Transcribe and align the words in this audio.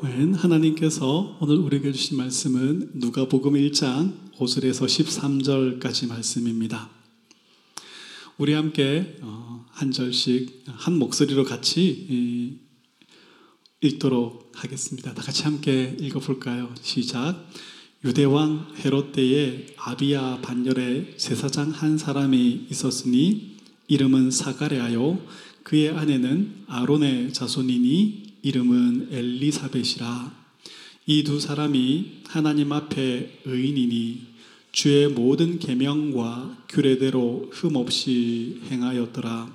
하나님께서 0.00 1.36
오늘 1.40 1.56
우리에게 1.56 1.90
주신 1.90 2.18
말씀은 2.18 2.92
누가복음 2.94 3.54
1장 3.54 4.30
5절에서 4.36 4.86
13절까지 4.86 6.08
말씀입니다. 6.08 6.88
우리 8.36 8.52
함께 8.52 9.16
어, 9.22 9.66
한 9.70 9.90
절씩 9.90 10.64
한 10.68 10.96
목소리로 10.98 11.42
같이 11.42 12.60
읽도록 13.80 14.52
하겠습니다. 14.54 15.14
다 15.14 15.22
같이 15.22 15.42
함께 15.42 15.96
읽어볼까요? 15.98 16.72
시작. 16.80 17.50
유대왕 18.04 18.74
헤롯 18.78 19.10
때에 19.10 19.66
아비야 19.76 20.40
반열에 20.42 21.16
제사장 21.16 21.70
한 21.70 21.98
사람이 21.98 22.68
있었으니 22.70 23.56
이름은 23.88 24.30
사가랴요 24.30 25.20
그의 25.64 25.90
아내는 25.90 26.66
아론의 26.68 27.32
자손이니 27.32 28.27
이름은 28.42 29.08
엘리사벳이라. 29.10 30.38
이 31.06 31.24
두 31.24 31.40
사람이 31.40 32.22
하나님 32.28 32.72
앞에 32.72 33.40
의인이니 33.44 34.26
주의 34.72 35.08
모든 35.08 35.58
계명과 35.58 36.66
규례대로 36.68 37.50
흠 37.52 37.76
없이 37.76 38.60
행하였더라. 38.70 39.50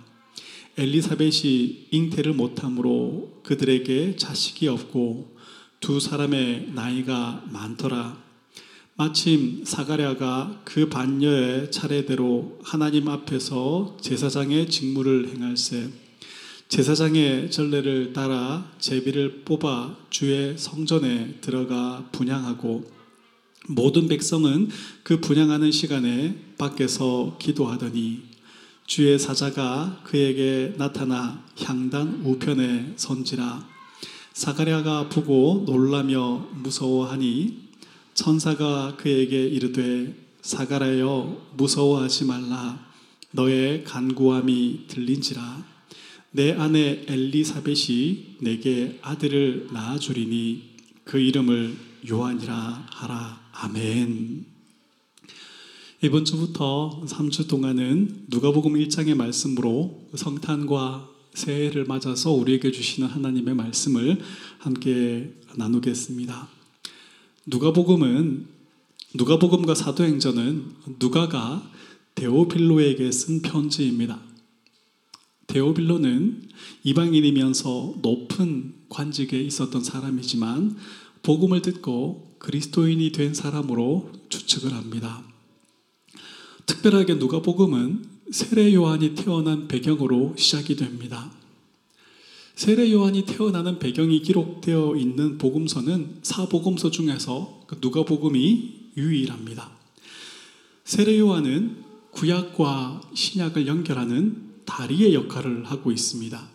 엘리사벳이 0.78 1.88
잉태를 1.92 2.34
못함으로 2.34 3.42
그들에게 3.44 4.16
자식이 4.16 4.68
없고 4.68 5.38
두 5.80 6.00
사람의 6.00 6.72
나이가 6.74 7.46
많더라. 7.52 8.18
마침 8.96 9.64
사가랴가 9.66 10.62
그 10.66 10.90
반녀의 10.90 11.72
차례대로 11.72 12.60
하나님 12.64 13.08
앞에서 13.10 13.98
제사장의 14.02 14.70
직무를 14.70 15.30
행할세 15.30 16.03
제사장의 16.74 17.52
전례를 17.52 18.14
따라 18.14 18.68
제비를 18.80 19.44
뽑아 19.46 19.96
주의 20.10 20.58
성전에 20.58 21.36
들어가 21.40 22.10
분양하고 22.12 22.90
모든 23.68 24.08
백성은 24.08 24.70
그 25.04 25.20
분양하는 25.22 25.72
시간에 25.72 26.36
밖에서 26.58 27.38
기도하더니 27.40 28.24
주의 28.88 29.20
사자가 29.20 30.02
그에게 30.04 30.74
나타나 30.76 31.46
향단 31.62 32.24
우편에 32.26 32.94
선지라. 32.96 33.68
사가랴가 34.34 35.10
보고 35.10 35.66
놀라며 35.68 36.50
무서워하니 36.56 37.70
천사가 38.16 38.96
그에게 38.98 39.46
이르되 39.46 40.16
사가랴여 40.42 41.50
무서워하지 41.56 42.26
말라. 42.26 42.84
너의 43.30 43.84
간구함이 43.84 44.86
들린지라 44.88 45.73
내 46.36 46.52
아내 46.52 47.06
엘리사벳이 47.08 48.38
내게 48.40 48.98
아들을 49.04 49.68
낳아주리니 49.72 50.64
그 51.04 51.20
이름을 51.20 51.78
요한이라 52.10 52.88
하라. 52.90 53.40
아멘. 53.52 54.44
이번 56.02 56.26
주부터 56.26 57.04
3주 57.06 57.48
동안은 57.48 58.26
누가복음 58.30 58.74
1장의 58.74 59.14
말씀으로 59.14 60.10
성탄과 60.16 61.08
새해를 61.36 61.86
맞아서 61.86 62.32
우리에게 62.32 62.72
주시는 62.72 63.08
하나님의 63.10 63.54
말씀을 63.54 64.20
함께 64.58 65.36
나누겠습니다. 65.56 66.48
누가복음은 67.46 68.48
누가복음과 69.14 69.76
사도행전은 69.76 70.72
누가가 71.00 71.72
데오빌로에게 72.16 73.12
쓴 73.12 73.44
편지입니다. 73.44 74.33
데오빌로는 75.48 76.50
이방인이면서 76.84 77.96
높은 78.02 78.74
관직에 78.90 79.42
있었던 79.42 79.84
사람이지만 79.84 80.78
복음을 81.22 81.62
듣고 81.62 82.36
그리스도인이 82.40 83.12
된 83.12 83.34
사람으로 83.34 84.12
추측을 84.30 84.74
합니다. 84.74 85.24
특별하게 86.66 87.16
누가복음은 87.16 88.06
세례 88.32 88.74
요한이 88.74 89.16
태어난 89.16 89.68
배경으로 89.68 90.36
시작이 90.38 90.76
됩니다. 90.76 91.32
세례 92.56 92.92
요한이 92.92 93.26
태어나는 93.26 93.80
배경이 93.80 94.22
기록되어 94.22 94.96
있는 94.96 95.38
복음서는 95.38 96.20
사복음서 96.22 96.92
중에서 96.92 97.64
그 97.68 97.78
누가복음이 97.82 98.92
유일합니다. 98.98 99.72
세례 100.84 101.18
요한은 101.20 101.84
구약과 102.12 103.02
신약을 103.14 103.68
연결하는 103.68 104.53
다리의 104.74 105.14
역할을 105.14 105.66
하고 105.66 105.92
있습니다. 105.92 106.50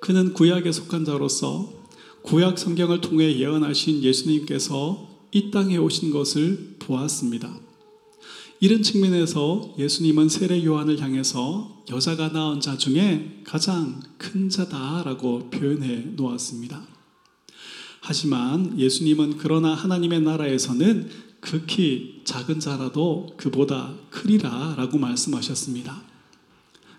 그는 0.00 0.34
구약에 0.34 0.70
속한 0.70 1.06
자로서 1.06 1.72
구약 2.20 2.58
성경을 2.58 3.00
통해 3.00 3.38
예언하신 3.38 4.02
예수님께서 4.02 5.08
이 5.32 5.50
땅에 5.50 5.78
오신 5.78 6.10
것을 6.10 6.76
보았습니다. 6.78 7.50
이런 8.60 8.82
측면에서 8.82 9.74
예수님은 9.78 10.28
세례 10.28 10.62
요한을 10.64 11.00
향해서 11.00 11.84
여자가 11.90 12.28
낳은 12.28 12.60
자 12.60 12.76
중에 12.76 13.40
가장 13.42 14.02
큰 14.18 14.50
자다라고 14.50 15.48
표현해 15.48 16.12
놓았습니다. 16.16 16.86
하지만 18.02 18.78
예수님은 18.78 19.38
그러나 19.38 19.74
하나님의 19.74 20.20
나라에서는 20.20 21.08
극히 21.40 22.20
작은 22.24 22.60
자라도 22.60 23.32
그보다 23.38 23.94
크리라 24.10 24.74
라고 24.76 24.98
말씀하셨습니다. 24.98 26.11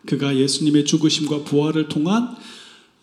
그가 0.06 0.36
예수님의 0.36 0.86
죽으심과 0.86 1.44
부활을 1.44 1.88
통한 1.88 2.36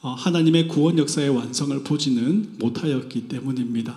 어, 0.03 0.15
하나님의 0.15 0.69
구원 0.69 0.99
역사의 0.99 1.29
완성을 1.31 1.83
보지는 1.83 2.55
못하였기 2.59 3.29
때문입니다. 3.29 3.97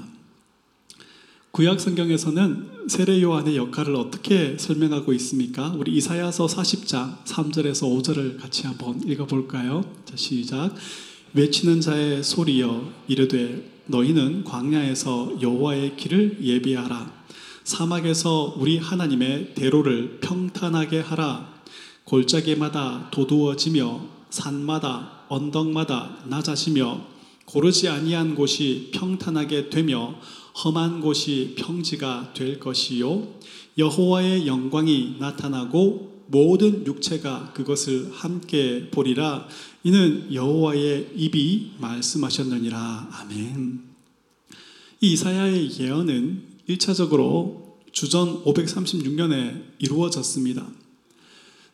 구약 1.52 1.80
성경에서는 1.80 2.88
세례 2.88 3.22
요한의 3.22 3.56
역할을 3.58 3.96
어떻게 3.96 4.58
설명하고 4.58 5.14
있습니까? 5.14 5.74
우리 5.78 5.96
이사야서 5.96 6.48
40장 6.48 7.24
3절에서 7.24 8.04
5절을 8.04 8.42
같이 8.42 8.66
한번 8.66 9.08
읽어 9.08 9.28
볼까요? 9.28 9.86
자, 10.04 10.16
시작. 10.16 10.76
외치는 11.34 11.80
자의 11.80 12.24
소리여 12.24 12.92
이르되 13.08 13.72
너희는 13.86 14.44
광야에서 14.44 15.40
여호와의 15.42 15.96
길을 15.96 16.40
예비하라 16.42 17.12
사막에서 17.64 18.56
우리 18.58 18.78
하나님의 18.78 19.54
대로를 19.56 20.20
평탄하게 20.22 21.00
하라 21.00 21.53
골짜기마다 22.06 23.10
도두어지며 23.12 24.02
산마다 24.30 25.26
언덕마다 25.30 26.24
낮아지며 26.28 27.14
고르지 27.46 27.88
아니한 27.88 28.36
곳이 28.36 28.90
평탄하게 28.94 29.70
되며 29.70 30.16
험한 30.64 31.02
곳이 31.02 31.56
평지가 31.58 32.34
될 32.34 32.60
것이요 32.60 33.28
여호와의 33.78 34.48
영광이 34.48 35.18
나타나고 35.20 36.14
모든 36.28 36.86
육체가 36.86 37.52
그것을 37.54 38.12
함께 38.12 38.90
보리라 38.90 39.48
이는 39.84 40.34
여호와의 40.34 41.12
입이 41.16 41.74
말씀하셨느니라 41.80 43.10
아멘. 43.12 43.82
이 45.02 45.14
이사야의 45.14 45.80
예언은 45.80 46.44
1차적으로 46.70 47.74
주전 47.92 48.44
536년에 48.46 49.64
이루어졌습니다. 49.80 50.66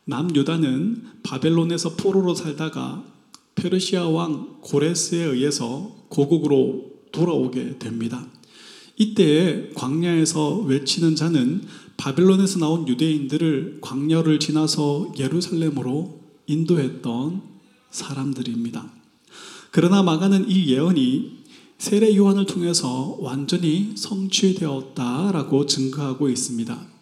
남유다는 0.10 1.04
바벨론에서 1.24 1.96
포로로 1.96 2.34
살다가 2.34 3.06
페르시아 3.56 4.08
왕 4.08 4.58
고레스에 4.62 5.24
의해서 5.24 5.96
고국으로 6.10 6.86
돌아오게 7.12 7.78
됩니다. 7.78 8.26
이때 8.98 9.70
광야에서 9.76 10.60
외치는 10.62 11.16
자는 11.16 11.62
바벨론에서 11.98 12.60
나온 12.60 12.88
유대인들을 12.88 13.80
광야를 13.82 14.40
지나서 14.40 15.14
예루살렘으로 15.18 16.20
인도했던 16.48 17.42
사람들입니다. 17.92 18.92
그러나 19.72 20.02
마가는 20.02 20.50
이 20.50 20.68
예언이 20.68 21.40
세례 21.78 22.16
요한을 22.16 22.46
통해서 22.46 23.18
완전히 23.22 23.94
성취되었다라고 23.96 25.66
증거하고 25.66 26.30
있습니다. 26.30 26.99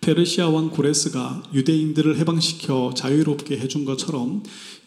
페르시아 0.00 0.48
왕 0.48 0.70
고레스가 0.70 1.44
유대인들을 1.54 2.18
해방시켜 2.18 2.92
자유롭게 2.94 3.58
해준 3.58 3.84
것처럼 3.84 4.42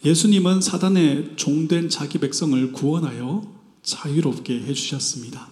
예수님은 0.05 0.61
사단의 0.61 1.33
종된 1.35 1.89
자기 1.89 2.19
백성을 2.19 2.71
구원하여 2.71 3.43
자유롭게 3.83 4.61
해주셨습니다. 4.61 5.49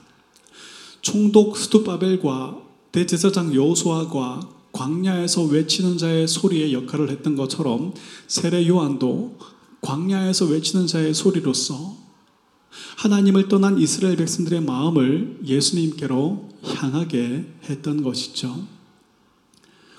총독 1.01 1.57
스투바벨과 1.57 2.57
대제사장 2.91 3.53
여호수아가 3.53 4.39
광야에서 4.71 5.43
외치는 5.43 5.97
자의 5.97 6.27
소리의 6.27 6.73
역할을 6.73 7.09
했던 7.09 7.35
것처럼 7.35 7.93
세례 8.27 8.67
요한도 8.67 9.37
광야에서 9.81 10.45
외치는 10.45 10.87
자의 10.87 11.13
소리로서 11.13 11.95
하나님을 12.97 13.47
떠난 13.47 13.79
이스라엘 13.79 14.17
백성들의 14.17 14.61
마음을 14.61 15.39
예수님께로 15.45 16.49
향하게 16.63 17.45
했던 17.69 18.03
것이죠. 18.03 18.74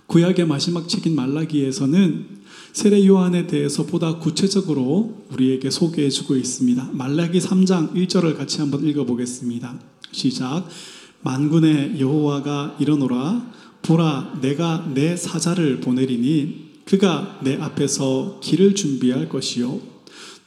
구약의 0.07 0.47
마지막 0.47 0.89
책인 0.89 1.15
말라기에서는 1.17 2.37
세례 2.73 3.07
요한에 3.07 3.47
대해서 3.47 3.87
보다 3.87 4.19
구체적으로 4.19 5.25
우리에게 5.33 5.71
소개해 5.71 6.11
주고 6.11 6.37
있습니다. 6.37 6.91
말라기 6.93 7.39
3장 7.39 7.95
1절을 7.95 8.37
같이 8.37 8.61
한번 8.61 8.87
읽어 8.87 9.05
보겠습니다. 9.05 9.81
시작. 10.13 10.69
만군의 11.23 11.99
여호와가 11.99 12.77
이러노라 12.79 13.51
보라 13.83 14.39
내가 14.41 14.89
내 14.95 15.17
사자를 15.17 15.81
보내리니 15.81 16.67
그가 16.85 17.41
내 17.43 17.57
앞에서 17.57 18.39
길을 18.43 18.75
준비할 18.75 19.29
것이요 19.29 19.81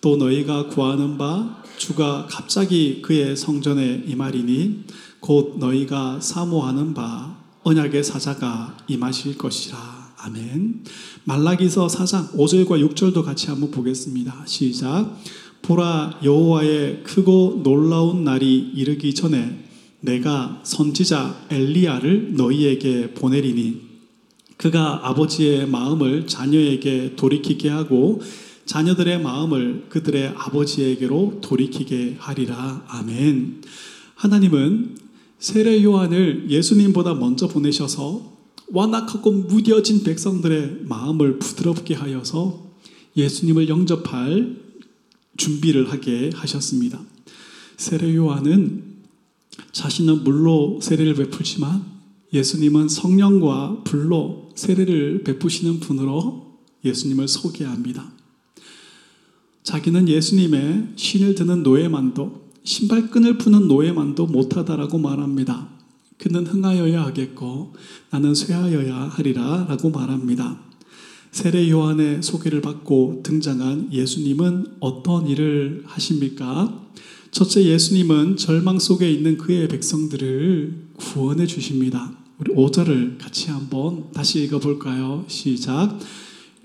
또 0.01 0.15
너희가 0.15 0.67
구하는 0.67 1.17
바 1.17 1.61
주가 1.77 2.27
갑자기 2.29 3.01
그의 3.01 3.35
성전에 3.35 4.03
임하리니 4.07 4.85
곧 5.19 5.57
너희가 5.59 6.21
사모하는 6.21 6.93
바 6.93 7.38
언약의 7.63 8.03
사자가 8.03 8.77
임하실 8.87 9.37
것이라. 9.37 9.77
아멘. 10.17 10.83
말라기서 11.25 11.87
4장 11.87 12.31
5절과 12.33 12.93
6절도 12.93 13.23
같이 13.23 13.47
한번 13.47 13.71
보겠습니다. 13.71 14.43
시작. 14.45 15.17
보라 15.61 16.19
여호와의 16.23 17.03
크고 17.03 17.61
놀라운 17.63 18.23
날이 18.23 18.57
이르기 18.57 19.13
전에 19.13 19.65
내가 20.01 20.61
선지자 20.63 21.47
엘리야를 21.49 22.35
너희에게 22.35 23.13
보내리니 23.13 23.89
그가 24.57 25.01
아버지의 25.07 25.67
마음을 25.67 26.27
자녀에게 26.27 27.15
돌이키게 27.15 27.69
하고 27.69 28.21
자녀들의 28.65 29.21
마음을 29.21 29.85
그들의 29.89 30.33
아버지에게로 30.37 31.39
돌이키게 31.41 32.17
하리라. 32.19 32.83
아멘. 32.87 33.63
하나님은 34.15 35.08
세례 35.39 35.81
요한을 35.83 36.49
예수님보다 36.49 37.13
먼저 37.13 37.47
보내셔서 37.47 38.37
완악하고 38.71 39.31
무뎌진 39.31 40.03
백성들의 40.03 40.81
마음을 40.83 41.39
부드럽게 41.39 41.95
하여서 41.95 42.69
예수님을 43.15 43.69
영접할 43.69 44.57
준비를 45.37 45.91
하게 45.91 46.29
하셨습니다. 46.33 47.01
세례 47.77 48.13
요한은 48.15 48.83
자신은 49.71 50.23
물로 50.23 50.79
세례를 50.81 51.15
베풀지만 51.15 51.85
예수님은 52.33 52.89
성령과 52.89 53.83
불로 53.85 54.49
세례를 54.55 55.23
베푸시는 55.23 55.79
분으로 55.79 56.59
예수님을 56.83 57.27
소개합니다. 57.27 58.11
자기는 59.63 60.07
예수님의 60.07 60.89
신을 60.95 61.35
드는 61.35 61.63
노예만도 61.63 62.48
신발끈을 62.69 63.39
푸는 63.39 63.67
노예만도 63.67 64.27
못하다라고 64.27 64.99
말합니다. 64.99 65.69
그는 66.19 66.45
흥하여야 66.45 67.03
하겠고 67.03 67.73
나는 68.11 68.35
쇠하여야 68.35 69.09
하리라 69.11 69.65
라고 69.67 69.89
말합니다. 69.89 70.59
세례 71.31 71.67
요한의 71.67 72.21
소개를 72.21 72.61
받고 72.61 73.21
등장한 73.23 73.91
예수님은 73.91 74.65
어떤 74.81 75.25
일을 75.27 75.81
하십니까? 75.87 76.91
첫째 77.31 77.63
예수님은 77.63 78.37
절망 78.37 78.77
속에 78.77 79.11
있는 79.11 79.37
그의 79.37 79.67
백성들을 79.67 80.89
구원해 80.95 81.47
주십니다. 81.47 82.11
우리 82.37 82.53
5절을 82.53 83.17
같이 83.17 83.49
한번 83.49 84.11
다시 84.13 84.43
읽어 84.43 84.59
볼까요? 84.59 85.25
시작. 85.27 85.97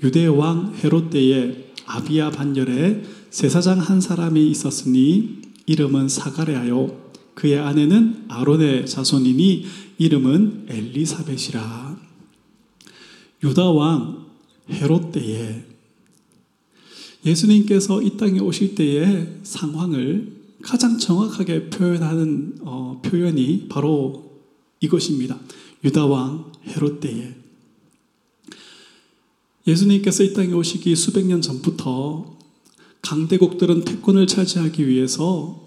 유대 0.03 0.27
왕 0.27 0.75
헤롯 0.85 1.09
때에 1.09 1.73
아비야 1.87 2.31
반열에 2.31 3.05
제사장 3.31 3.79
한 3.79 4.03
사람이 4.03 4.51
있었으니 4.51 5.44
이름은 5.67 6.09
사가랴요. 6.09 7.05
그의 7.35 7.59
아내는 7.59 8.27
아론의 8.29 8.87
자손이니 8.87 9.67
이름은 9.99 10.67
엘리사벳이라. 10.69 11.99
유다 13.43 13.71
왕 13.71 14.27
헤롯 14.71 15.13
때에 15.13 15.65
예수님께서 17.27 18.03
이 18.03 18.17
땅에 18.17 18.39
오실 18.39 18.75
때의 18.75 19.41
상황을 19.43 20.35
가장 20.63 20.99
정확하게 20.99 21.71
표현하는 21.71 22.59
어, 22.63 23.01
표현이 23.05 23.67
바로 23.69 24.41
이것입니다. 24.81 25.39
유다 25.85 26.07
왕 26.07 26.53
헤롯 26.67 27.01
때에. 27.01 27.35
예수님께서 29.67 30.23
이 30.23 30.33
땅에 30.35 30.53
오시기 30.53 30.95
수백 30.95 31.27
년 31.27 31.41
전부터 31.41 32.34
강대국들은 33.05 33.85
패권을 33.85 34.27
차지하기 34.27 34.89
위해서 34.89 35.63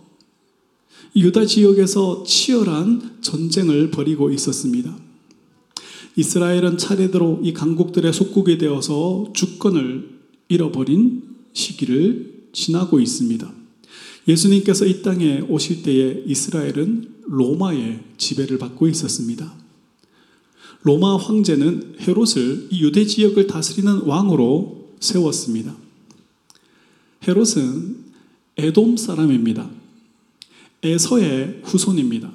유다 1.15 1.45
지역에서 1.45 2.23
치열한 2.23 3.19
전쟁을 3.21 3.91
벌이고 3.91 4.31
있었습니다. 4.31 4.97
이스라엘은 6.15 6.79
차례대로 6.79 7.41
이 7.43 7.53
강국들의 7.53 8.11
속국이 8.11 8.57
되어서 8.57 9.31
주권을 9.33 10.17
잃어버린 10.49 11.23
시기를 11.53 12.47
지나고 12.53 12.99
있습니다. 12.99 13.53
예수님께서 14.27 14.85
이 14.85 15.03
땅에 15.03 15.41
오실 15.41 15.83
때에 15.83 16.23
이스라엘은 16.25 17.17
로마의 17.27 17.99
지배를 18.17 18.57
받고 18.57 18.87
있었습니다. 18.87 19.53
로마 20.81 21.17
황제는 21.17 21.97
헤롯을 22.01 22.69
유대 22.73 23.05
지역을 23.05 23.45
다스리는 23.45 24.01
왕으로 24.01 24.95
세웠습니다. 24.99 25.86
헤롯은 27.25 28.05
에돔 28.57 28.97
사람입니다. 28.97 29.69
에서의 30.83 31.61
후손입니다. 31.63 32.31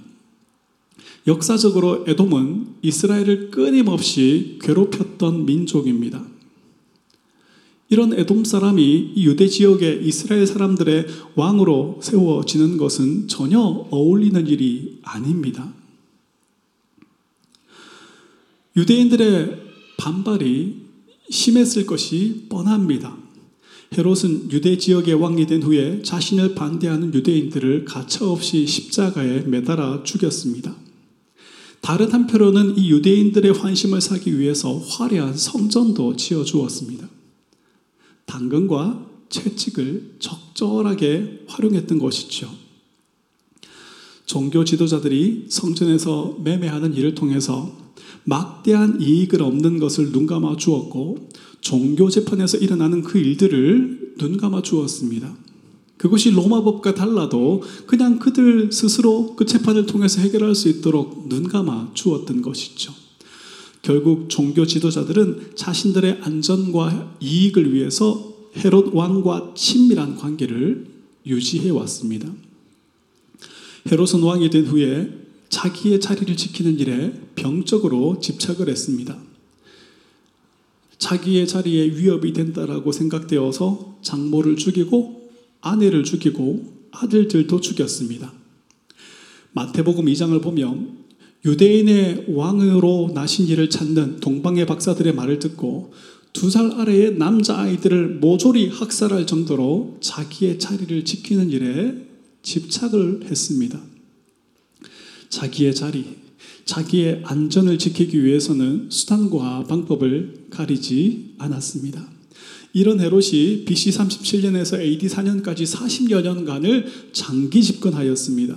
역사적으로 1.26 2.04
에돔은 2.06 2.76
이스라엘을 2.82 3.50
끊임없이 3.50 4.58
괴롭혔던 4.60 5.44
민족입니다. 5.46 6.24
이런 7.88 8.18
에돔 8.18 8.44
사람이 8.44 9.12
유대 9.18 9.46
지역의 9.46 10.06
이스라엘 10.06 10.46
사람들의 10.46 11.06
왕으로 11.36 12.00
세워지는 12.02 12.78
것은 12.78 13.28
전혀 13.28 13.60
어울리는 13.60 14.46
일이 14.46 14.98
아닙니다. 15.02 15.72
유대인들의 18.76 19.62
반발이 19.98 20.82
심했을 21.28 21.84
것이 21.84 22.46
뻔합니다. 22.48 23.21
헤롯은 23.96 24.50
유대 24.50 24.78
지역의 24.78 25.14
왕이 25.14 25.46
된 25.46 25.62
후에 25.62 26.02
자신을 26.02 26.54
반대하는 26.54 27.12
유대인들을 27.12 27.84
가차없이 27.84 28.66
십자가에 28.66 29.40
매달아 29.42 30.02
죽였습니다. 30.04 30.74
다른 31.82 32.10
한편으로는 32.10 32.78
이 32.78 32.90
유대인들의 32.90 33.52
환심을 33.52 34.00
사기 34.00 34.38
위해서 34.38 34.78
화려한 34.78 35.36
성전도 35.36 36.16
지어 36.16 36.44
주었습니다. 36.44 37.08
당근과 38.24 39.06
채찍을 39.28 40.16
적절하게 40.20 41.44
활용했던 41.48 41.98
것이죠. 41.98 42.48
종교 44.24 44.64
지도자들이 44.64 45.46
성전에서 45.48 46.38
매매하는 46.42 46.94
일을 46.94 47.14
통해서 47.14 47.76
막대한 48.24 49.00
이익을 49.00 49.42
얻는 49.42 49.78
것을 49.78 50.12
눈감아 50.12 50.56
주었고 50.56 51.28
종교 51.62 52.10
재판에서 52.10 52.58
일어나는 52.58 53.02
그 53.02 53.18
일들을 53.18 54.16
눈 54.18 54.36
감아 54.36 54.60
주었습니다. 54.60 55.34
그것이 55.96 56.32
로마 56.32 56.62
법과 56.62 56.94
달라도 56.94 57.62
그냥 57.86 58.18
그들 58.18 58.72
스스로 58.72 59.36
그 59.36 59.46
재판을 59.46 59.86
통해서 59.86 60.20
해결할 60.20 60.54
수 60.56 60.68
있도록 60.68 61.28
눈 61.28 61.48
감아 61.48 61.92
주었던 61.94 62.42
것이죠. 62.42 62.92
결국 63.80 64.28
종교 64.28 64.66
지도자들은 64.66 65.52
자신들의 65.54 66.18
안전과 66.22 67.16
이익을 67.20 67.72
위해서 67.72 68.34
헤롯 68.56 68.92
왕과 68.92 69.54
친밀한 69.56 70.16
관계를 70.16 70.86
유지해 71.24 71.70
왔습니다. 71.70 72.28
헤롯은 73.90 74.22
왕이 74.22 74.50
된 74.50 74.66
후에 74.66 75.12
자기의 75.48 76.00
자리를 76.00 76.36
지키는 76.36 76.80
일에 76.80 77.12
병적으로 77.36 78.18
집착을 78.20 78.68
했습니다. 78.68 79.16
자기의 81.02 81.48
자리에 81.48 81.96
위협이 81.96 82.32
된다라고 82.32 82.92
생각되어서 82.92 83.98
장모를 84.02 84.54
죽이고 84.54 85.30
아내를 85.60 86.04
죽이고 86.04 86.90
아들들도 86.92 87.60
죽였습니다. 87.60 88.32
마태복음 89.50 90.04
2장을 90.04 90.40
보면 90.40 90.98
유대인의 91.44 92.26
왕으로 92.28 93.10
나신 93.14 93.48
이를 93.48 93.68
찾는 93.68 94.20
동방의 94.20 94.66
박사들의 94.66 95.12
말을 95.12 95.40
듣고 95.40 95.92
두 96.32 96.48
살 96.48 96.70
아래의 96.70 97.18
남자아이들을 97.18 98.20
모조리 98.20 98.68
학살할 98.68 99.26
정도로 99.26 99.98
자기의 100.00 100.60
자리를 100.60 101.04
지키는 101.04 101.50
일에 101.50 101.96
집착을 102.42 103.24
했습니다. 103.24 103.80
자기의 105.30 105.74
자리, 105.74 106.04
자기의 106.64 107.22
안전을 107.24 107.78
지키기 107.78 108.24
위해서는 108.24 108.88
수단과 108.90 109.64
방법을 109.64 110.46
가리지 110.50 111.34
않았습니다. 111.38 112.10
이런 112.72 113.00
헤롯이 113.00 113.64
BC 113.66 113.90
37년에서 113.90 114.80
AD 114.80 115.06
4년까지 115.06 115.66
40여 115.66 116.22
년간을 116.22 116.86
장기 117.12 117.62
집권하였습니다. 117.62 118.56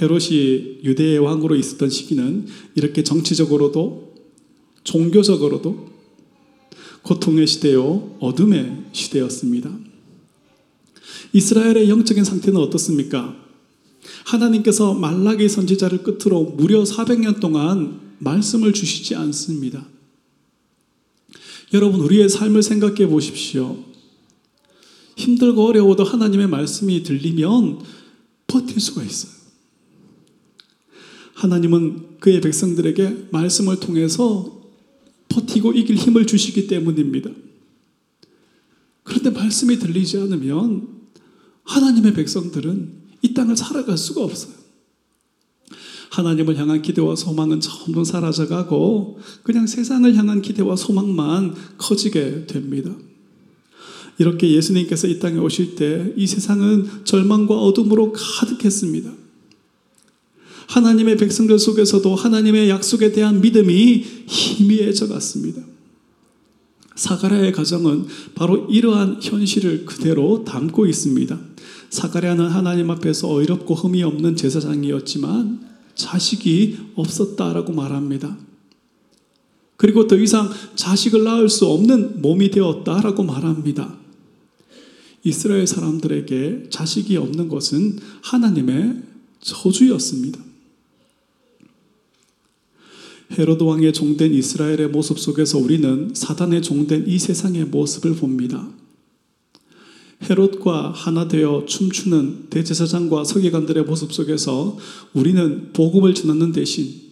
헤롯이 0.00 0.80
유대의 0.82 1.18
왕으로 1.18 1.54
있었던 1.54 1.88
시기는 1.88 2.46
이렇게 2.74 3.04
정치적으로도 3.04 4.14
종교적으로도 4.82 5.94
고통의 7.02 7.46
시대요, 7.46 8.16
어둠의 8.18 8.86
시대였습니다. 8.92 9.70
이스라엘의 11.32 11.88
영적인 11.88 12.24
상태는 12.24 12.60
어떻습니까? 12.60 13.43
하나님께서 14.26 14.94
말라기 14.94 15.48
선지자를 15.48 16.02
끝으로 16.02 16.42
무려 16.42 16.82
400년 16.82 17.40
동안 17.40 18.00
말씀을 18.18 18.72
주시지 18.72 19.14
않습니다. 19.14 19.86
여러분, 21.72 22.00
우리의 22.00 22.28
삶을 22.28 22.62
생각해 22.62 23.08
보십시오. 23.08 23.84
힘들고 25.16 25.64
어려워도 25.66 26.04
하나님의 26.04 26.48
말씀이 26.48 27.02
들리면 27.02 27.80
버틸 28.46 28.80
수가 28.80 29.02
있어요. 29.02 29.32
하나님은 31.34 32.18
그의 32.20 32.40
백성들에게 32.40 33.28
말씀을 33.30 33.80
통해서 33.80 34.62
버티고 35.28 35.72
이길 35.72 35.96
힘을 35.96 36.26
주시기 36.26 36.66
때문입니다. 36.68 37.30
그런데 39.02 39.30
말씀이 39.30 39.78
들리지 39.78 40.18
않으면 40.18 40.88
하나님의 41.64 42.14
백성들은 42.14 43.03
이 43.24 43.32
땅을 43.32 43.56
살아갈 43.56 43.96
수가 43.96 44.22
없어요. 44.22 44.52
하나님을 46.10 46.56
향한 46.58 46.82
기대와 46.82 47.16
소망은 47.16 47.60
전부 47.60 48.04
사라져가고 48.04 49.18
그냥 49.42 49.66
세상을 49.66 50.14
향한 50.14 50.42
기대와 50.42 50.76
소망만 50.76 51.54
커지게 51.78 52.46
됩니다. 52.46 52.92
이렇게 54.18 54.52
예수님께서 54.52 55.08
이 55.08 55.18
땅에 55.18 55.38
오실 55.38 55.74
때 55.74 56.12
이 56.16 56.26
세상은 56.26 56.86
절망과 57.04 57.58
어둠으로 57.58 58.12
가득했습니다. 58.12 59.12
하나님의 60.68 61.16
백성들 61.16 61.58
속에서도 61.58 62.14
하나님의 62.14 62.68
약속에 62.68 63.12
대한 63.12 63.40
믿음이 63.40 64.04
희미해져 64.26 65.08
갔습니다. 65.08 65.62
사가랴의 66.94 67.52
가정은 67.52 68.06
바로 68.34 68.68
이러한 68.70 69.18
현실을 69.20 69.84
그대로 69.84 70.44
담고 70.44 70.86
있습니다. 70.86 71.53
사가랴는 71.94 72.48
하나님 72.48 72.90
앞에서 72.90 73.32
어이롭고 73.32 73.74
흠이 73.76 74.02
없는 74.02 74.34
제사장이었지만 74.34 75.60
자식이 75.94 76.76
없었다라고 76.96 77.72
말합니다. 77.72 78.36
그리고 79.76 80.08
더 80.08 80.16
이상 80.16 80.50
자식을 80.74 81.22
낳을 81.22 81.48
수 81.48 81.66
없는 81.66 82.20
몸이 82.20 82.50
되었다라고 82.50 83.22
말합니다. 83.22 83.94
이스라엘 85.22 85.68
사람들에게 85.68 86.64
자식이 86.68 87.16
없는 87.16 87.48
것은 87.48 88.00
하나님의 88.22 89.02
저주였습니다. 89.40 90.40
헤로드 93.38 93.62
왕의 93.62 93.92
종된 93.92 94.34
이스라엘의 94.34 94.88
모습 94.88 95.20
속에서 95.20 95.58
우리는 95.58 96.10
사단의 96.12 96.60
종된 96.62 97.04
이 97.06 97.20
세상의 97.20 97.66
모습을 97.66 98.16
봅니다. 98.16 98.68
헤롯과 100.28 100.92
하나 100.92 101.28
되어 101.28 101.64
춤추는 101.66 102.48
대제사장과 102.50 103.24
서기관들의 103.24 103.84
모습 103.84 104.12
속에서 104.12 104.76
우리는 105.12 105.72
복음을 105.72 106.14
전하는 106.14 106.52
대신 106.52 107.02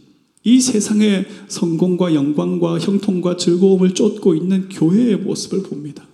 이 0.45 0.61
세상의 0.61 1.27
성공과 1.49 2.15
영광과 2.15 2.79
형통과 2.79 3.37
즐거움을 3.37 3.95
쫓고 3.95 4.35
있는 4.35 4.69
교회의 4.69 5.19
모습을 5.19 5.63
봅니다. 5.63 6.07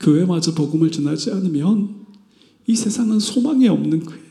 교회마저 0.00 0.54
복음을 0.54 0.90
전하지 0.90 1.30
않으면 1.30 2.04
이 2.66 2.76
세상은 2.76 3.18
소망이 3.18 3.68
없는 3.68 4.04
거예요. 4.04 4.24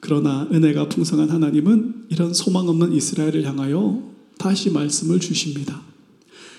그러나 0.00 0.48
은혜가 0.50 0.88
풍성한 0.88 1.30
하나님은 1.30 2.06
이런 2.08 2.32
소망 2.34 2.68
없는 2.68 2.92
이스라엘을 2.92 3.44
향하여 3.44 4.10
다시 4.38 4.70
말씀을 4.70 5.20
주십니다. 5.20 5.91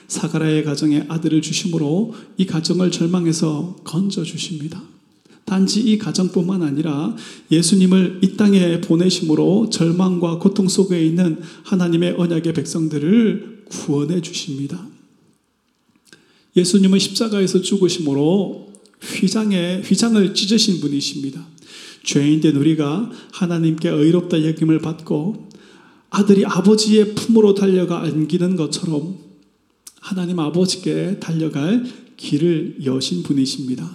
사가라의 0.08 0.64
가정에 0.64 1.06
아들을 1.08 1.42
주심으로 1.42 2.14
이 2.38 2.46
가정을 2.46 2.92
절망해서 2.92 3.78
건져 3.84 4.24
주십니다. 4.24 4.82
단지 5.46 5.82
이 5.82 5.98
가정뿐만 5.98 6.64
아니라 6.64 7.16
예수님을 7.52 8.20
이 8.24 8.38
땅에 8.38 8.80
보내심으로 8.82 9.70
절망과 9.70 10.40
고통 10.40 10.68
속에 10.68 11.06
있는 11.06 11.42
하나님의 11.64 12.16
언약의 12.18 12.54
백성들을 12.54 13.64
구원해 13.66 14.22
주십니다. 14.22 14.88
예수님은 16.56 17.00
십자가에서 17.00 17.62
죽으심으로 17.62 18.74
휘장에 19.02 19.82
휘장을 19.82 20.34
찢으신 20.34 20.80
분이십니다. 20.80 21.46
죄인된 22.04 22.56
우리가 22.56 23.10
하나님께 23.32 23.90
의롭다 23.90 24.46
여김을 24.46 24.80
받고 24.80 25.50
아들이 26.10 26.46
아버지의 26.46 27.16
품으로 27.16 27.56
달려가 27.56 28.02
안기는 28.02 28.56
것처럼 28.56 29.18
하나님 30.04 30.38
아버지께 30.38 31.22
달려갈 31.22 31.86
길을 32.18 32.80
여신 32.84 33.24
분이십니다. 33.24 33.90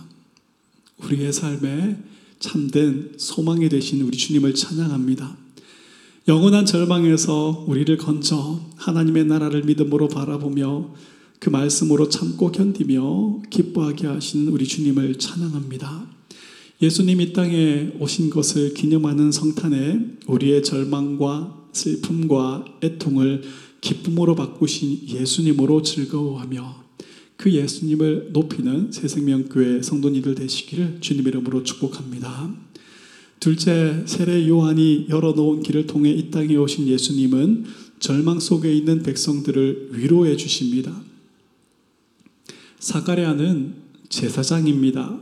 우리의 1.04 1.34
삶에 1.34 1.98
참된 2.38 3.12
소망이 3.18 3.68
되신 3.68 4.00
우리 4.00 4.16
주님을 4.16 4.54
찬양합니다. 4.54 5.36
영원한 6.26 6.64
절망에서 6.64 7.66
우리를 7.68 7.94
건져 7.98 8.58
하나님의 8.76 9.26
나라를 9.26 9.64
믿음으로 9.64 10.08
바라보며 10.08 10.94
그 11.40 11.50
말씀으로 11.50 12.08
참고 12.08 12.52
견디며 12.52 13.42
기뻐하게 13.50 14.06
하시는 14.06 14.48
우리 14.48 14.66
주님을 14.66 15.16
찬양합니다. 15.16 16.06
예수님 16.80 17.20
이 17.20 17.34
땅에 17.34 17.92
오신 18.00 18.30
것을 18.30 18.72
기념하는 18.72 19.30
성탄에 19.30 20.16
우리의 20.26 20.62
절망과 20.62 21.68
슬픔과 21.72 22.64
애통을 22.82 23.42
기쁨으로 23.80 24.34
바꾸신 24.34 25.08
예수님으로 25.08 25.82
즐거워하며 25.82 26.84
그 27.36 27.52
예수님을 27.52 28.30
높이는 28.32 28.90
새생명교회 28.90 29.82
성도님들 29.82 30.34
되시기를 30.34 30.98
주님 31.00 31.26
이름으로 31.28 31.62
축복합니다. 31.62 32.52
둘째, 33.38 34.02
세례 34.06 34.48
요한이 34.48 35.06
열어놓은 35.08 35.62
길을 35.62 35.86
통해 35.86 36.10
이 36.10 36.30
땅에 36.30 36.56
오신 36.56 36.88
예수님은 36.88 37.66
절망 38.00 38.40
속에 38.40 38.74
있는 38.74 39.04
백성들을 39.04 39.90
위로해 39.92 40.36
주십니다. 40.36 41.00
사가랴는 42.80 43.74
제사장입니다. 44.08 45.20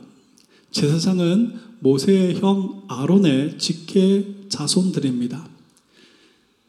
제사장은 0.71 1.55
모세의 1.81 2.37
형 2.37 2.85
아론의 2.89 3.59
직계 3.59 4.47
자손들입니다. 4.49 5.56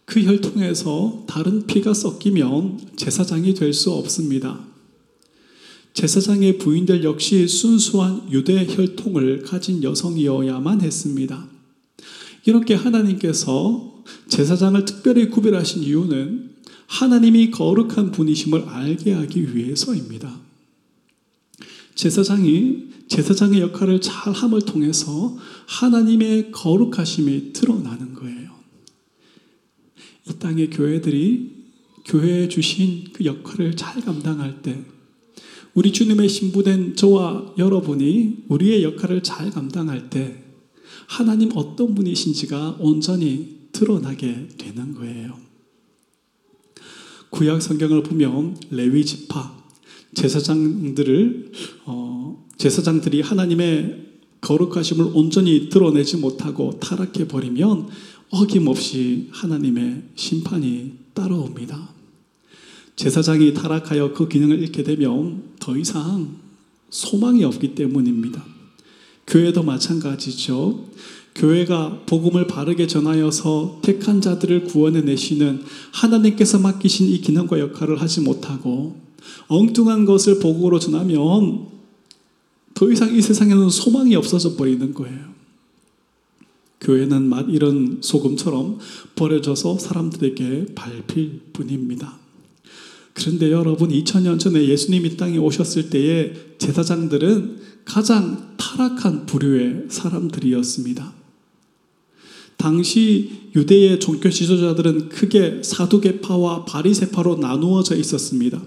그 0.07 0.23
혈통에서 0.23 1.25
다른 1.27 1.67
피가 1.67 1.93
섞이면 1.93 2.79
제사장이 2.95 3.53
될 3.53 3.73
수 3.73 3.91
없습니다. 3.91 4.65
제사장의 5.93 6.59
부인들 6.59 7.03
역시 7.03 7.45
순수한 7.45 8.31
유대 8.31 8.65
혈통을 8.65 9.41
가진 9.41 9.83
여성이어야만 9.83 10.79
했습니다. 10.79 11.49
이렇게 12.45 12.73
하나님께서 12.73 14.01
제사장을 14.29 14.85
특별히 14.85 15.29
구별하신 15.29 15.83
이유는 15.83 16.51
하나님이 16.85 17.51
거룩한 17.51 18.13
분이심을 18.13 18.63
알게 18.69 19.11
하기 19.11 19.57
위해서입니다. 19.57 20.39
제사장이 21.95 22.87
제사장의 23.09 23.59
역할을 23.59 23.99
잘 23.99 24.31
함을 24.31 24.61
통해서 24.61 25.37
하나님의 25.65 26.51
거룩하심이 26.51 27.51
드러나는 27.51 28.13
거예요. 28.13 28.36
이 30.29 30.39
땅의 30.39 30.69
교회들이 30.69 31.57
교회에 32.05 32.47
주신 32.47 33.05
그 33.13 33.25
역할을 33.25 33.75
잘 33.75 34.01
감당할 34.01 34.61
때 34.61 34.83
우리 35.73 35.91
주님의 35.91 36.27
신부된 36.27 36.95
저와 36.95 37.53
여러분이 37.57 38.45
우리의 38.47 38.83
역할을 38.83 39.23
잘 39.23 39.51
감당할 39.51 40.09
때 40.09 40.43
하나님 41.07 41.51
어떤 41.55 41.93
분이신지가 41.93 42.77
온전히 42.79 43.57
드러나게 43.71 44.47
되는 44.57 44.93
거예요. 44.95 45.37
구약 47.29 47.61
성경을 47.61 48.03
보면 48.03 48.57
레위 48.71 49.05
지파 49.05 49.55
제사장들을 50.15 51.51
어, 51.85 52.47
제사장들이 52.57 53.21
하나님의 53.21 54.06
거룩하심을 54.41 55.11
온전히 55.13 55.69
드러내지 55.69 56.17
못하고 56.17 56.79
타락해 56.79 57.27
버리면 57.27 57.87
어김없이 58.29 59.29
하나님의 59.31 60.03
심판이 60.15 60.93
따라옵니다. 61.13 61.89
제사장이 62.95 63.53
타락하여 63.53 64.13
그 64.13 64.27
기능을 64.27 64.59
잃게 64.59 64.83
되면 64.83 65.43
더 65.59 65.77
이상 65.77 66.35
소망이 66.89 67.43
없기 67.43 67.75
때문입니다. 67.75 68.43
교회도 69.27 69.63
마찬가지죠. 69.63 70.87
교회가 71.35 72.01
복음을 72.07 72.47
바르게 72.47 72.87
전하여서 72.87 73.81
택한 73.83 74.21
자들을 74.21 74.63
구원해 74.63 75.01
내시는 75.01 75.61
하나님께서 75.91 76.57
맡기신 76.59 77.07
이 77.09 77.21
기능과 77.21 77.59
역할을 77.59 78.01
하지 78.01 78.21
못하고 78.21 78.99
엉뚱한 79.47 80.05
것을 80.05 80.39
복음으로 80.39 80.79
전하면 80.79 81.67
더 82.77 82.91
이상 82.91 83.15
이 83.15 83.19
세상에는 83.23 83.71
소망이 83.71 84.15
없어져 84.15 84.55
버리는 84.55 84.93
거예요. 84.93 85.33
교회는 86.79 87.23
맛 87.23 87.47
이런 87.49 87.97
소금처럼 88.01 88.77
버려져서 89.15 89.79
사람들에게 89.79 90.75
밟힐 90.75 91.41
뿐입니다. 91.53 92.19
그런데 93.13 93.51
여러분 93.51 93.89
2000년 93.89 94.39
전에 94.39 94.67
예수님이 94.67 95.17
땅에 95.17 95.39
오셨을 95.39 95.89
때에 95.89 96.33
제사장들은 96.59 97.61
가장 97.83 98.55
타락한 98.57 99.25
부류의 99.25 99.85
사람들이었습니다. 99.89 101.13
당시 102.57 103.49
유대의 103.55 103.99
종교 103.99 104.29
지도자들은 104.29 105.09
크게 105.09 105.63
사두개파와 105.63 106.65
바리세파로 106.65 107.37
나누어져 107.37 107.95
있었습니다. 107.95 108.61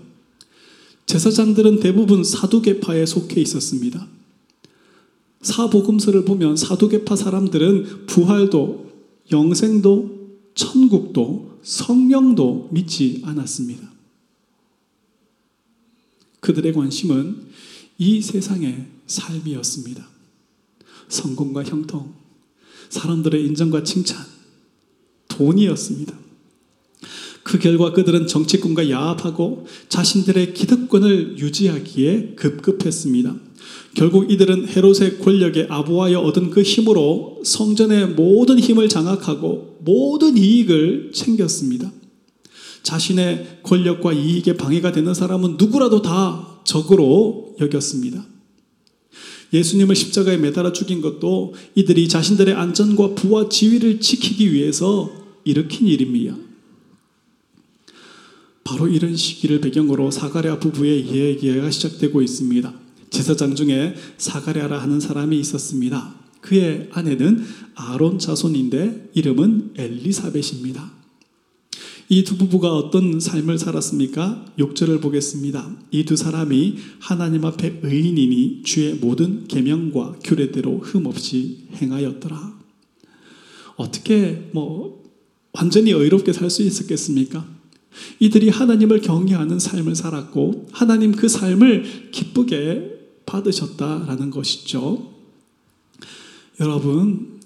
제사장들은 1.11 1.81
대부분 1.81 2.23
사두개파에 2.23 3.05
속해 3.05 3.41
있었습니다. 3.41 4.07
사복음서를 5.43 6.25
보면 6.25 6.57
사두개파 6.57 7.17
사람들은 7.17 8.07
부활도 8.07 8.93
영생도 9.33 10.39
천국도 10.55 11.59
성령도 11.65 12.69
믿지 12.71 13.23
않았습니다. 13.25 13.91
그들의 16.39 16.73
관심은 16.75 17.49
이 17.99 18.23
세상의 18.23 18.87
삶이었습니다. 19.09 20.09
성공과 21.09 21.65
형통, 21.65 22.15
사람들의 22.89 23.47
인정과 23.47 23.83
칭찬, 23.83 24.25
돈이었습니다. 25.27 26.17
그 27.51 27.59
결과 27.59 27.93
그들은 27.93 28.29
정치권과 28.29 28.91
야합하고 28.91 29.67
자신들의 29.89 30.55
기득권을 30.55 31.37
유지하기에 31.37 32.35
급급했습니다. 32.37 33.35
결국 33.95 34.31
이들은 34.31 34.69
헤롯의 34.69 35.19
권력에 35.19 35.67
아부하여 35.69 36.21
얻은 36.21 36.51
그 36.51 36.63
힘으로 36.63 37.43
성전의 37.45 38.11
모든 38.11 38.61
힘을 38.61 38.89
장악하고 38.89 39.79
모든 39.81 40.37
이익을 40.37 41.11
챙겼습니다. 41.13 41.91
자신의 42.85 43.59
권력과 43.65 44.13
이익에 44.13 44.55
방해가 44.55 44.93
되는 44.93 45.13
사람은 45.13 45.57
누구라도 45.59 46.03
다 46.03 46.61
적으로 46.63 47.57
여겼습니다. 47.61 48.25
예수님을 49.53 49.97
십자가에 49.97 50.37
매달아 50.37 50.73
죽인 50.73 51.01
것도 51.01 51.55
이들이 51.75 52.07
자신들의 52.07 52.55
안전과 52.55 53.17
부와 53.17 53.49
지위를 53.49 53.99
지키기 53.99 54.53
위해서 54.53 55.11
일으킨 55.45 55.89
일입니다. 55.89 56.37
바로 58.71 58.87
이런 58.87 59.17
시기를 59.17 59.61
배경으로 59.61 60.13
사가랴 60.13 60.61
부부의 60.61 61.01
이야기가 61.01 61.73
시작되고 61.73 62.23
있습니다. 62.23 62.73
제사장 63.11 63.57
중에 63.57 63.97
사가랴라 64.17 64.81
하는 64.81 65.01
사람이 65.01 65.37
있었습니다. 65.41 66.15
그의 66.41 66.89
아내는 66.93 67.45
아론 67.75 68.21
자손인데 68.21 69.11
이름은 69.15 69.73
엘리사벳입니다. 69.77 70.89
이 72.11 72.23
두 72.23 72.37
부부가 72.37 72.77
어떤 72.77 73.19
삶을 73.19 73.59
살았습니까? 73.59 74.47
6절을 74.57 75.01
보겠습니다. 75.03 75.77
이 75.91 76.05
두 76.05 76.15
사람이 76.15 76.77
하나님 77.01 77.45
앞에 77.45 77.81
의인이니 77.83 78.63
주의 78.63 78.95
모든 78.95 79.49
계명과 79.49 80.21
규례대로 80.23 80.79
흠없이 80.79 81.67
행하였더라. 81.75 82.57
어떻게 83.75 84.49
뭐 84.53 85.03
완전히 85.53 85.91
의롭게 85.91 86.33
살 86.33 86.51
수 86.51 86.63
있었겠습니까? 86.63 87.60
이들이 88.19 88.49
하나님을 88.49 89.01
경외하는 89.01 89.59
삶을 89.59 89.95
살았고 89.95 90.69
하나님 90.73 91.13
그 91.13 91.29
삶을 91.29 92.11
기쁘게 92.13 93.01
받으셨다라는 93.27 94.31
것이죠. 94.31 95.11
여러분, 96.61 97.41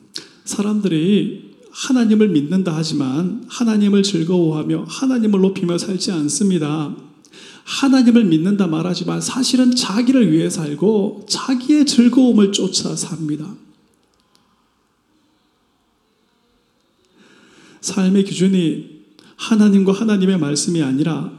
사람들이 0.44 1.54
하나님을 1.70 2.28
믿는다 2.28 2.74
하지만 2.74 3.44
하나님을 3.48 4.02
즐거워하며 4.02 4.84
하나님을 4.88 5.40
높이며 5.40 5.78
살지 5.78 6.12
않습니다. 6.12 6.94
하나님을 7.64 8.24
믿는다 8.24 8.66
말하지만 8.66 9.20
사실은 9.20 9.74
자기를 9.74 10.32
위해 10.32 10.50
살고 10.50 11.26
자기의 11.28 11.86
즐거움을 11.86 12.52
쫓아 12.52 12.94
삽니다. 12.94 13.54
삶의 17.80 18.24
기준이 18.24 18.93
하나님과 19.36 19.92
하나님의 19.92 20.38
말씀이 20.38 20.82
아니라 20.82 21.32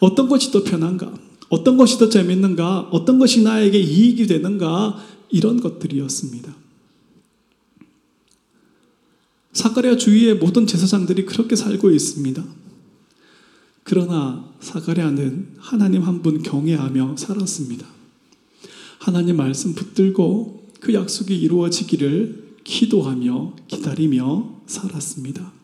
어떤 0.00 0.28
것이 0.28 0.50
더 0.50 0.62
편한가? 0.64 1.12
어떤 1.48 1.76
것이 1.76 1.98
더 1.98 2.08
재밌는가? 2.08 2.88
어떤 2.90 3.18
것이 3.18 3.42
나에게 3.42 3.78
이익이 3.78 4.26
되는가? 4.26 4.98
이런 5.30 5.60
것들이었습니다. 5.60 6.54
사가랴 9.52 9.96
주위의 9.96 10.36
모든 10.36 10.66
제사장들이 10.66 11.26
그렇게 11.26 11.56
살고 11.56 11.90
있습니다. 11.90 12.44
그러나 13.82 14.48
사가랴는 14.60 15.56
하나님 15.58 16.02
한 16.02 16.22
분 16.22 16.42
경외하며 16.42 17.16
살았습니다. 17.16 17.86
하나님 18.98 19.36
말씀 19.36 19.74
붙들고 19.74 20.68
그 20.80 20.92
약속이 20.94 21.36
이루어지기를 21.38 22.56
기도하며 22.64 23.56
기다리며 23.68 24.60
살았습니다. 24.66 25.57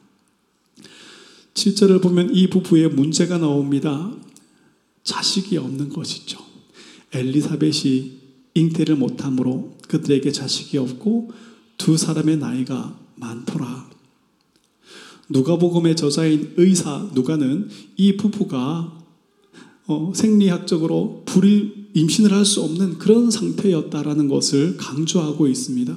7절을 1.55 2.03
보면 2.03 2.35
이 2.35 2.49
부부의 2.49 2.91
문제가 2.91 3.39
나옵니다. 3.39 4.13
자식이 5.05 5.57
없는 5.57 5.91
것이죠. 5.91 6.39
엘리사벳이 7.13 8.13
잉태를 8.55 8.97
못함으로 8.97 9.77
그들에게 9.89 10.31
자식이 10.31 10.79
없고 10.79 11.31
두 11.79 11.97
사람의 11.97 12.39
나이가 12.39 12.99
많더라. 13.17 13.91
누가복음의 15.29 15.97
저자인 15.97 16.55
의사 16.57 17.09
누가는 17.15 17.69
이 17.97 18.17
부부가 18.17 19.01
어, 19.87 20.13
생리학적으로 20.15 21.23
불임 21.27 21.85
임신을 21.95 22.33
할 22.33 22.45
수 22.45 22.63
없는 22.63 22.99
그런 22.99 23.31
상태였다라는 23.31 24.29
것을 24.29 24.77
강조하고 24.77 25.47
있습니다. 25.47 25.97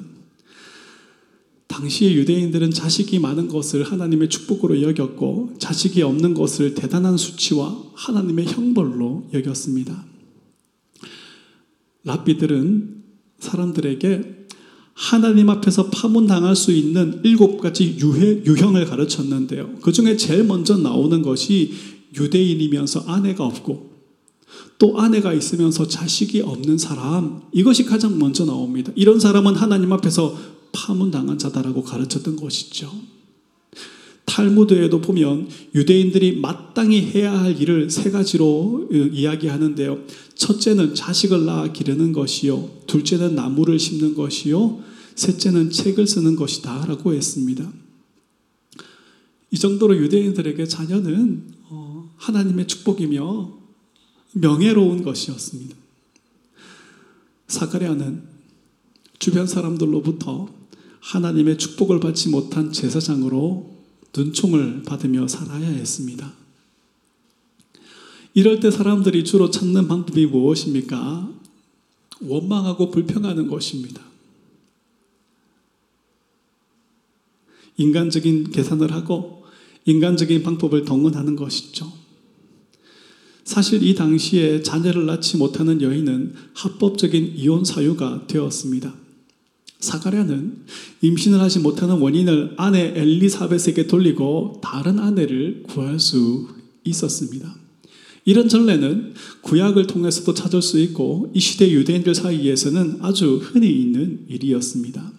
당시의 1.78 2.16
유대인들은 2.16 2.72
자식이 2.72 3.20
많은 3.20 3.48
것을 3.50 3.84
하나님의 3.84 4.30
축복으로 4.30 4.82
여겼고 4.82 5.58
자식이 5.60 6.02
없는 6.02 6.34
것을 6.34 6.74
대단한 6.74 7.18
수치와 7.18 7.78
하나님의 7.94 8.48
형벌로 8.48 9.30
여겼습니다. 9.34 10.06
랍비들은 12.04 13.04
사람들에게 13.40 14.38
하나님 14.94 15.52
앞에서 15.52 15.92
파문당할 15.92 16.56
수 16.56 16.72
있는 16.72 17.22
일곱 17.24 17.60
가지 17.60 17.98
유해, 18.00 18.44
유형을 18.44 18.86
가르쳤는데요. 18.86 19.76
그 19.82 19.92
중에 19.92 20.18
제일 20.18 20.46
먼저 20.46 20.78
나오는 20.78 21.22
것이 21.22 21.74
유대인이면서 22.16 23.04
아내가 23.06 23.46
없고 23.46 23.92
또 24.80 25.00
아내가 25.00 25.32
있으면서 25.34 25.88
자식이 25.88 26.42
없는 26.42 26.80
사람, 26.80 27.42
이것이 27.52 27.86
가장 27.86 28.18
먼저 28.18 28.46
나옵니다. 28.46 28.92
이런 28.96 29.20
사람은 29.20 29.56
하나님 29.56 29.94
앞에서 29.94 30.57
파문당한 30.71 31.38
자다라고 31.38 31.84
가르쳤던 31.84 32.36
것이죠. 32.36 32.91
탈무드에도 34.25 35.01
보면 35.01 35.47
유대인들이 35.73 36.39
마땅히 36.39 37.01
해야 37.01 37.39
할 37.39 37.60
일을 37.60 37.89
세 37.89 38.12
가지로 38.12 38.89
이야기하는데요. 38.91 39.99
첫째는 40.36 40.95
자식을 40.95 41.45
낳아 41.45 41.71
기르는 41.71 42.12
것이요. 42.12 42.69
둘째는 42.88 43.36
나무를 43.36 43.80
심는 43.80 44.15
것이요. 44.15 44.84
셋째는 45.15 45.71
책을 45.71 46.06
쓰는 46.06 46.36
것이다. 46.36 46.86
라고 46.86 47.13
했습니다. 47.13 47.71
이 49.49 49.58
정도로 49.58 49.97
유대인들에게 49.97 50.65
자녀는 50.65 51.43
어, 51.69 52.12
하나님의 52.17 52.67
축복이며 52.67 53.58
명예로운 54.34 55.03
것이었습니다. 55.03 55.75
사가랴는 57.47 58.23
주변 59.19 59.47
사람들로부터 59.47 60.57
하나님의 61.08 61.58
축복을 61.58 62.02
받지 62.02 62.28
못한 62.30 62.72
제사장으로 62.72 63.78
눈총을 64.15 64.84
받으며 64.84 65.28
살아야 65.28 65.67
했습니다. 65.67 66.34
이럴 68.34 68.60
때 68.60 68.70
사람들이 68.70 69.24
주로 69.24 69.50
찾는 69.50 69.88
방법이 69.88 70.26
무엇입니까? 70.26 71.34
원망하고 72.22 72.91
불평하는 72.91 73.48
것입니다. 73.48 74.02
인간적인 77.78 78.52
계산을 78.52 78.91
하고 78.91 79.46
인간적인 79.86 80.43
방법을 80.43 80.84
동원하는 80.84 81.36
것이죠. 81.36 81.91
사실 83.46 83.82
이 83.82 83.96
당시에 83.96 84.62
자녀를 84.62 85.06
낳지 85.06 85.38
못하는 85.38 85.82
여인은 85.82 86.34
합법적인 86.54 87.34
이혼 87.38 87.63
사유가 87.63 88.28
되었습니다. 88.28 89.07
사가랴는 89.80 90.66
임신을 91.02 91.40
하지 91.40 91.60
못하는 91.60 91.98
원인을 91.98 92.56
아내 92.58 92.94
엘리사벳에게 92.96 93.88
돌리고 93.88 94.60
다른 94.63 95.00
아내를 95.00 95.63
구할 95.68 96.00
수 96.00 96.48
있었습니다. 96.84 97.56
이런 98.26 98.50
전례는 98.50 99.13
구약을 99.42 99.88
통해서도 99.88 100.34
찾을 100.34 100.62
수 100.62 100.80
있고 100.80 101.32
이 101.34 101.40
시대 101.40 101.72
유대인들 101.72 102.13
사이에서는 102.13 102.98
아주 103.02 103.40
흔히 103.42 103.70
있는 103.70 104.26
일이었습니다. 104.28 105.13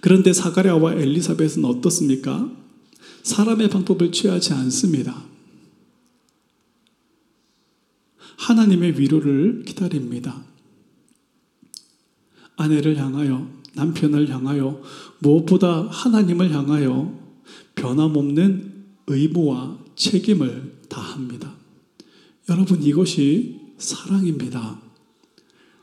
그런데 0.00 0.32
사가랴와 0.32 0.94
엘리사벳은 0.94 1.64
어떻습니까? 1.64 2.52
사람의 3.24 3.70
방법을 3.70 4.12
취하지 4.12 4.52
않습니다. 4.52 5.24
하나님의 8.36 9.00
위로를 9.00 9.64
기다립니다. 9.66 10.44
아내를 12.58 12.98
향하여, 12.98 13.48
남편을 13.74 14.28
향하여, 14.28 14.82
무엇보다 15.20 15.86
하나님을 15.90 16.52
향하여 16.52 17.16
변함없는 17.76 18.74
의무와 19.06 19.78
책임을 19.94 20.80
다합니다. 20.88 21.54
여러분, 22.50 22.82
이것이 22.82 23.60
사랑입니다. 23.78 24.80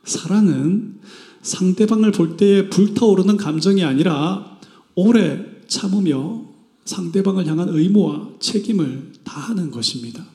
사랑은 0.03 0.99
상대방을 1.41 2.11
볼 2.11 2.37
때에 2.37 2.69
불타오르는 2.69 3.37
감정이 3.37 3.83
아니라 3.83 4.59
오래 4.95 5.45
참으며 5.67 6.45
상대방을 6.83 7.47
향한 7.47 7.69
의무와 7.69 8.31
책임을 8.39 9.13
다하는 9.23 9.71
것입니다. 9.71 10.25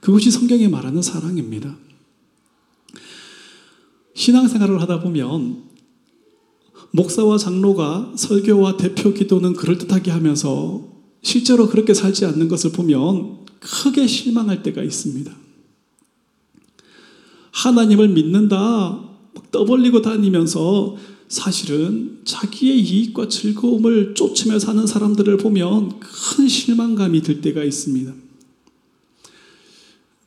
그것이 0.00 0.30
성경에 0.30 0.68
말하는 0.68 1.02
사랑입니다. 1.02 1.76
신앙생활을 4.20 4.82
하다 4.82 5.00
보면 5.00 5.62
목사와 6.92 7.38
장로가 7.38 8.12
설교와 8.16 8.76
대표 8.76 9.14
기도는 9.14 9.54
그럴듯하게 9.54 10.10
하면서 10.10 10.86
실제로 11.22 11.68
그렇게 11.68 11.94
살지 11.94 12.26
않는 12.26 12.48
것을 12.48 12.72
보면 12.72 13.46
크게 13.60 14.06
실망할 14.06 14.62
때가 14.62 14.82
있습니다. 14.82 15.34
하나님을 17.52 18.08
믿는다, 18.10 19.08
떠벌리고 19.50 20.02
다니면서 20.02 20.96
사실은 21.28 22.20
자기의 22.24 22.78
이익과 22.80 23.28
즐거움을 23.28 24.14
쫓으며 24.14 24.58
사는 24.58 24.86
사람들을 24.86 25.38
보면 25.38 25.98
큰 26.00 26.46
실망감이 26.46 27.22
들 27.22 27.40
때가 27.40 27.64
있습니다. 27.64 28.12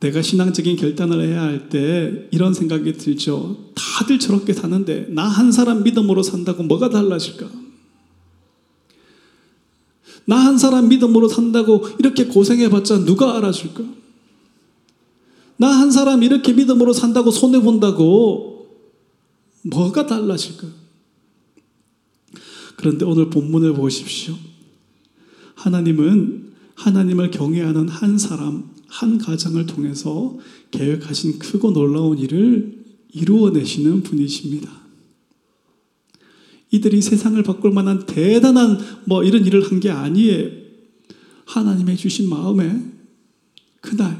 내가 0.04 0.20
신앙적인 0.20 0.76
결단을 0.76 1.26
해야 1.26 1.42
할 1.42 1.68
때 1.70 2.28
이런 2.30 2.52
생각이 2.52 2.92
들죠. 2.98 3.70
다들 3.74 4.18
저렇게 4.18 4.52
사는데 4.52 5.06
나 5.08 5.26
한 5.26 5.50
사람 5.50 5.82
믿음으로 5.82 6.22
산다고 6.22 6.62
뭐가 6.62 6.90
달라질까? 6.90 7.48
나 10.26 10.36
한 10.36 10.58
사람 10.58 10.88
믿음으로 10.88 11.28
산다고 11.28 11.86
이렇게 11.98 12.26
고생해봤자 12.26 13.04
누가 13.04 13.36
알아줄까? 13.36 13.82
나 15.56 15.68
한 15.68 15.90
사람 15.90 16.22
이렇게 16.22 16.52
믿음으로 16.52 16.92
산다고 16.92 17.30
손해본다고 17.30 18.68
뭐가 19.62 20.06
달라질까? 20.06 20.66
그런데 22.76 23.04
오늘 23.06 23.30
본문을 23.30 23.72
보십시오. 23.72 24.34
하나님은 25.54 26.52
하나님을 26.74 27.30
경외하는 27.30 27.88
한 27.88 28.18
사람, 28.18 28.73
한 28.94 29.18
가정을 29.18 29.66
통해서 29.66 30.38
계획하신 30.70 31.40
크고 31.40 31.72
놀라운 31.72 32.16
일을 32.16 32.84
이루어내시는 33.12 34.04
분이십니다. 34.04 34.70
이들이 36.70 37.02
세상을 37.02 37.42
바꿀 37.42 37.72
만한 37.72 38.06
대단한 38.06 38.78
뭐 39.04 39.24
이런 39.24 39.44
일을 39.44 39.68
한 39.68 39.80
게 39.80 39.90
아니에요. 39.90 40.48
하나님의 41.44 41.96
주신 41.96 42.28
마음에 42.28 42.82
그날, 43.80 44.16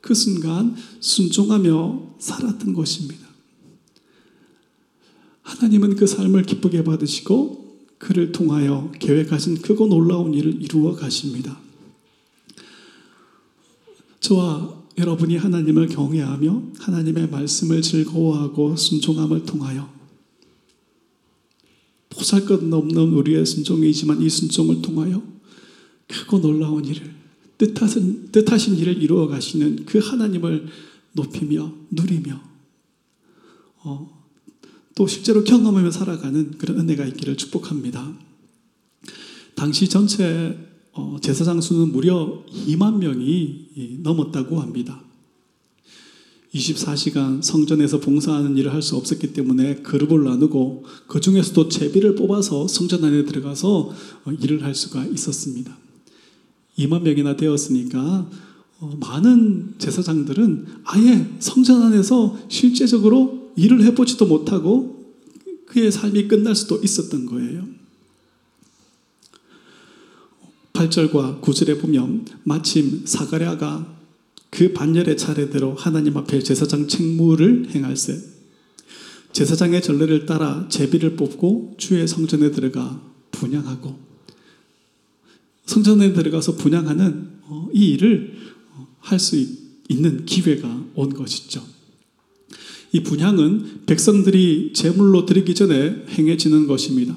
그 0.00 0.14
순간 0.14 0.74
순종하며 0.98 2.16
살았던 2.18 2.74
것입니다. 2.74 3.24
하나님은 5.42 5.94
그 5.94 6.08
삶을 6.08 6.42
기쁘게 6.42 6.82
받으시고 6.82 7.86
그를 7.98 8.32
통하여 8.32 8.90
계획하신 8.98 9.62
크고 9.62 9.86
놀라운 9.86 10.34
일을 10.34 10.60
이루어 10.60 10.96
가십니다. 10.96 11.67
저와 14.20 14.78
여러분이 14.98 15.36
하나님을 15.36 15.88
경외하며 15.88 16.62
하나님의 16.78 17.30
말씀을 17.30 17.82
즐거워하고 17.82 18.76
순종함을 18.76 19.44
통하여 19.44 19.88
보살 22.10 22.44
것 22.44 22.62
없는 22.62 23.12
우리의 23.12 23.46
순종이지만 23.46 24.20
이 24.22 24.28
순종을 24.28 24.82
통하여 24.82 25.22
크고 26.08 26.40
놀라운 26.40 26.84
일을 26.84 27.14
뜻하신, 27.58 28.30
뜻하신 28.32 28.76
일을 28.76 29.02
이루어 29.02 29.28
가시는 29.28 29.84
그 29.84 29.98
하나님을 29.98 30.66
높이며 31.12 31.72
누리며 31.90 32.40
어, 33.84 34.26
또 34.94 35.06
실제로 35.06 35.44
경험하며 35.44 35.90
살아가는 35.90 36.58
그런 36.58 36.80
은혜가 36.80 37.06
있기를 37.06 37.36
축복합니다. 37.36 38.16
당시 39.54 39.88
전체 39.88 40.67
어, 40.98 41.16
제사장 41.20 41.60
수는 41.60 41.92
무려 41.92 42.42
2만 42.66 42.96
명이 42.96 43.98
넘었다고 44.02 44.60
합니다. 44.60 45.00
24시간 46.52 47.40
성전에서 47.40 48.00
봉사하는 48.00 48.56
일을 48.56 48.72
할 48.72 48.82
수 48.82 48.96
없었기 48.96 49.32
때문에 49.32 49.76
그룹을 49.82 50.24
나누고 50.24 50.84
그 51.06 51.20
중에서도 51.20 51.68
제비를 51.68 52.14
뽑아서 52.16 52.66
성전 52.66 53.04
안에 53.04 53.24
들어가서 53.26 53.92
어, 54.24 54.32
일을 54.32 54.64
할 54.64 54.74
수가 54.74 55.06
있었습니다. 55.06 55.76
2만 56.78 57.02
명이나 57.02 57.36
되었으니까 57.36 58.28
어, 58.80 58.96
많은 58.98 59.74
제사장들은 59.78 60.66
아예 60.82 61.28
성전 61.38 61.82
안에서 61.82 62.36
실제적으로 62.48 63.52
일을 63.54 63.84
해보지도 63.84 64.26
못하고 64.26 65.14
그의 65.66 65.92
삶이 65.92 66.26
끝날 66.26 66.56
수도 66.56 66.80
있었던 66.82 67.26
거예요. 67.26 67.77
8절과 70.78 71.40
9절에 71.40 71.80
보면 71.80 72.24
마침 72.44 73.02
사가랴가 73.04 73.98
그 74.50 74.72
반열의 74.72 75.16
차례대로 75.16 75.74
하나님 75.74 76.16
앞에 76.16 76.40
제사장 76.40 76.86
책무를 76.86 77.70
행할세 77.70 78.16
제사장의 79.32 79.82
전례를 79.82 80.26
따라 80.26 80.68
제비를 80.68 81.16
뽑고 81.16 81.74
주의 81.78 82.06
성전에 82.06 82.52
들어가 82.52 83.02
분양하고 83.32 83.98
성전에 85.66 86.12
들어가서 86.12 86.54
분양하는 86.54 87.28
어, 87.42 87.68
이 87.74 87.90
일을 87.90 88.36
어, 88.74 88.86
할수 89.00 89.36
있는 89.88 90.24
기회가 90.26 90.84
온 90.94 91.12
것이죠. 91.12 91.62
이 92.92 93.02
분양은 93.02 93.82
백성들이 93.86 94.72
제물로 94.74 95.26
드리기 95.26 95.54
전에 95.54 96.04
행해지는 96.08 96.66
것입니다. 96.68 97.16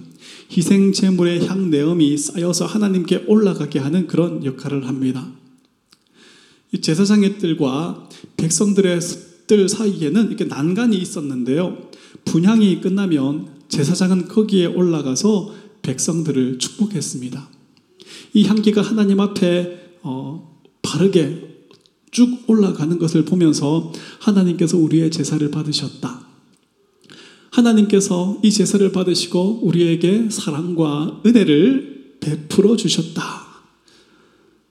희생 0.51 0.91
제물의 0.91 1.47
향내음이 1.47 2.17
쌓여서 2.17 2.65
하나님께 2.65 3.25
올라가게 3.27 3.79
하는 3.79 4.05
그런 4.07 4.43
역할을 4.43 4.87
합니다. 4.87 5.31
이 6.73 6.81
제사장의 6.81 7.37
뜰과 7.37 8.09
백성들의 8.37 8.99
뜰 9.47 9.69
사이에는 9.69 10.27
이렇게 10.27 10.45
난간이 10.45 10.97
있었는데요. 10.97 11.89
분향이 12.25 12.81
끝나면 12.81 13.47
제사장은 13.69 14.27
거기에 14.27 14.65
올라가서 14.65 15.53
백성들을 15.81 16.59
축복했습니다. 16.59 17.49
이 18.33 18.45
향기가 18.45 18.81
하나님 18.81 19.19
앞에 19.19 19.97
어, 20.03 20.59
바르게 20.81 21.49
쭉 22.11 22.43
올라가는 22.47 22.97
것을 22.99 23.23
보면서 23.23 23.91
하나님께서 24.19 24.77
우리의 24.77 25.11
제사를 25.11 25.49
받으셨다. 25.49 26.30
하나님께서 27.51 28.39
이 28.43 28.49
제사를 28.51 28.91
받으시고 28.91 29.59
우리에게 29.63 30.29
사랑과 30.29 31.21
은혜를 31.25 32.15
베풀어 32.19 32.75
주셨다. 32.75 33.23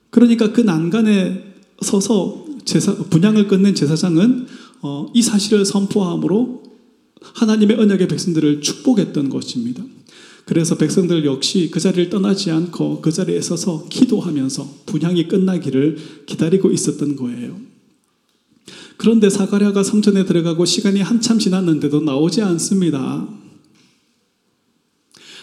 그러니까 0.09 0.51
그 0.51 0.61
난간에 0.61 1.53
서서 1.81 2.45
제사, 2.65 2.95
분양을 2.95 3.47
끝낸 3.47 3.73
제사장은 3.73 4.47
어, 4.81 5.07
이 5.13 5.21
사실을 5.21 5.65
선포함으로 5.65 6.63
하나님의 7.21 7.77
언약의 7.77 8.07
백성들을 8.07 8.61
축복했던 8.61 9.29
것입니다. 9.29 9.83
그래서 10.45 10.75
백성들 10.75 11.23
역시 11.25 11.69
그 11.71 11.79
자리를 11.79 12.09
떠나지 12.09 12.51
않고 12.51 13.01
그 13.01 13.11
자리에 13.11 13.39
서서 13.41 13.85
기도하면서 13.89 14.81
분양이 14.87 15.27
끝나기를 15.27 15.97
기다리고 16.25 16.71
있었던 16.71 17.15
거예요. 17.15 17.70
그런데 19.01 19.31
사가랴가 19.31 19.81
성전에 19.81 20.25
들어가고 20.25 20.63
시간이 20.63 21.01
한참 21.01 21.39
지났는데도 21.39 22.01
나오지 22.01 22.43
않습니다. 22.43 23.27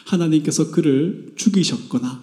하나님께서 0.04 0.70
그를 0.70 1.32
죽이셨거나 1.34 2.22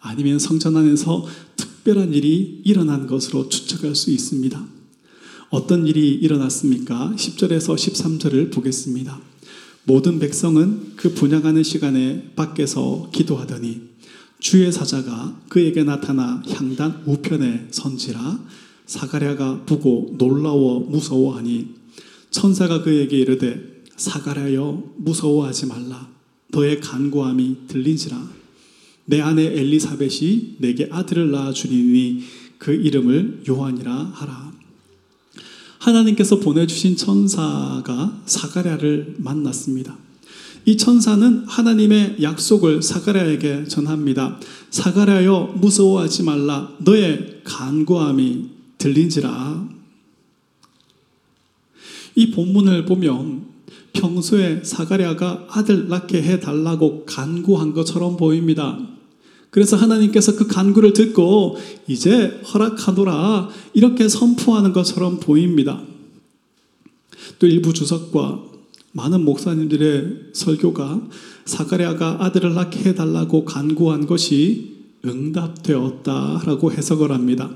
아니면 0.00 0.38
성전 0.38 0.76
안에서 0.76 1.26
특별한 1.56 2.12
일이 2.12 2.60
일어난 2.66 3.06
것으로 3.06 3.48
추측할 3.48 3.94
수 3.94 4.10
있습니다. 4.10 4.66
어떤 5.48 5.86
일이 5.86 6.10
일어났습니까? 6.16 7.14
10절에서 7.16 7.74
13절을 7.76 8.52
보겠습니다. 8.52 9.18
모든 9.84 10.18
백성은 10.18 10.92
그 10.96 11.14
분양하는 11.14 11.62
시간에 11.62 12.32
밖에서 12.36 13.08
기도하더니 13.14 13.80
주의 14.40 14.70
사자가 14.70 15.40
그에게 15.48 15.84
나타나 15.84 16.42
향단 16.50 17.02
우편에 17.06 17.68
선지라 17.70 18.67
사가랴가 18.88 19.66
보고 19.66 20.12
놀라워 20.18 20.80
무서워하니 20.80 21.68
천사가 22.30 22.82
그에게 22.82 23.18
이르되 23.18 23.84
사가랴여 23.96 24.94
무서워하지 24.96 25.66
말라 25.66 26.08
너의 26.48 26.80
간구함이 26.80 27.68
들린지라 27.68 28.38
내 29.10 29.22
아내 29.22 29.42
엘리사벳이 29.42 30.56
내게 30.58 30.88
아들을 30.90 31.30
낳아 31.30 31.52
주리니 31.52 32.22
그 32.58 32.74
이름을 32.74 33.44
요한이라 33.48 34.12
하라. 34.14 34.52
하나님께서 35.78 36.40
보내주신 36.40 36.96
천사가 36.96 38.20
사가랴를 38.26 39.14
만났습니다. 39.18 39.96
이 40.66 40.76
천사는 40.76 41.44
하나님의 41.46 42.16
약속을 42.20 42.82
사가랴에게 42.82 43.64
전합니다. 43.64 44.38
사가랴여 44.70 45.54
무서워하지 45.58 46.24
말라 46.24 46.70
너의 46.80 47.40
간구함이 47.44 48.57
들린지라. 48.78 49.68
이 52.14 52.30
본문을 52.30 52.84
보면 52.86 53.46
평소에 53.92 54.62
사가랴가 54.64 55.46
아들 55.50 55.88
낳게 55.88 56.22
해 56.22 56.40
달라고 56.40 57.04
간구한 57.04 57.74
것처럼 57.74 58.16
보입니다. 58.16 58.78
그래서 59.50 59.76
하나님께서 59.76 60.36
그 60.36 60.46
간구를 60.46 60.92
듣고 60.92 61.56
이제 61.86 62.40
허락하노라 62.52 63.48
이렇게 63.72 64.08
선포하는 64.08 64.72
것처럼 64.72 65.20
보입니다. 65.20 65.82
또 67.38 67.46
일부 67.46 67.72
주석과 67.72 68.44
많은 68.92 69.24
목사님들의 69.24 70.30
설교가 70.32 71.00
사가랴가 71.44 72.18
아들을 72.20 72.54
낳게 72.54 72.90
해달라고 72.90 73.44
간구한 73.44 74.06
것이 74.06 74.76
응답되었다라고 75.04 76.72
해석을 76.72 77.12
합니다. 77.12 77.50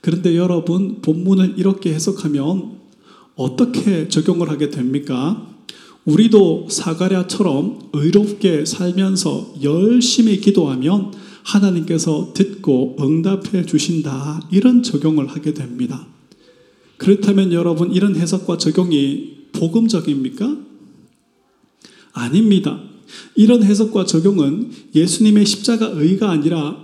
그런데 0.00 0.36
여러분 0.36 1.00
본문을 1.02 1.54
이렇게 1.56 1.92
해석하면 1.92 2.78
어떻게 3.36 4.08
적용을 4.08 4.48
하게 4.48 4.70
됩니까? 4.70 5.46
우리도 6.04 6.68
사가랴처럼 6.70 7.90
의롭게 7.92 8.64
살면서 8.64 9.54
열심히 9.62 10.40
기도하면 10.40 11.12
하나님께서 11.42 12.32
듣고 12.34 12.96
응답해 13.00 13.66
주신다. 13.66 14.42
이런 14.50 14.82
적용을 14.82 15.26
하게 15.28 15.54
됩니다. 15.54 16.06
그렇다면 16.96 17.52
여러분 17.52 17.92
이런 17.92 18.16
해석과 18.16 18.58
적용이 18.58 19.36
복음적입니까? 19.52 20.56
아닙니다. 22.12 22.80
이런 23.34 23.62
해석과 23.62 24.04
적용은 24.04 24.70
예수님의 24.94 25.46
십자가 25.46 25.86
의가 25.86 26.30
아니라 26.30 26.76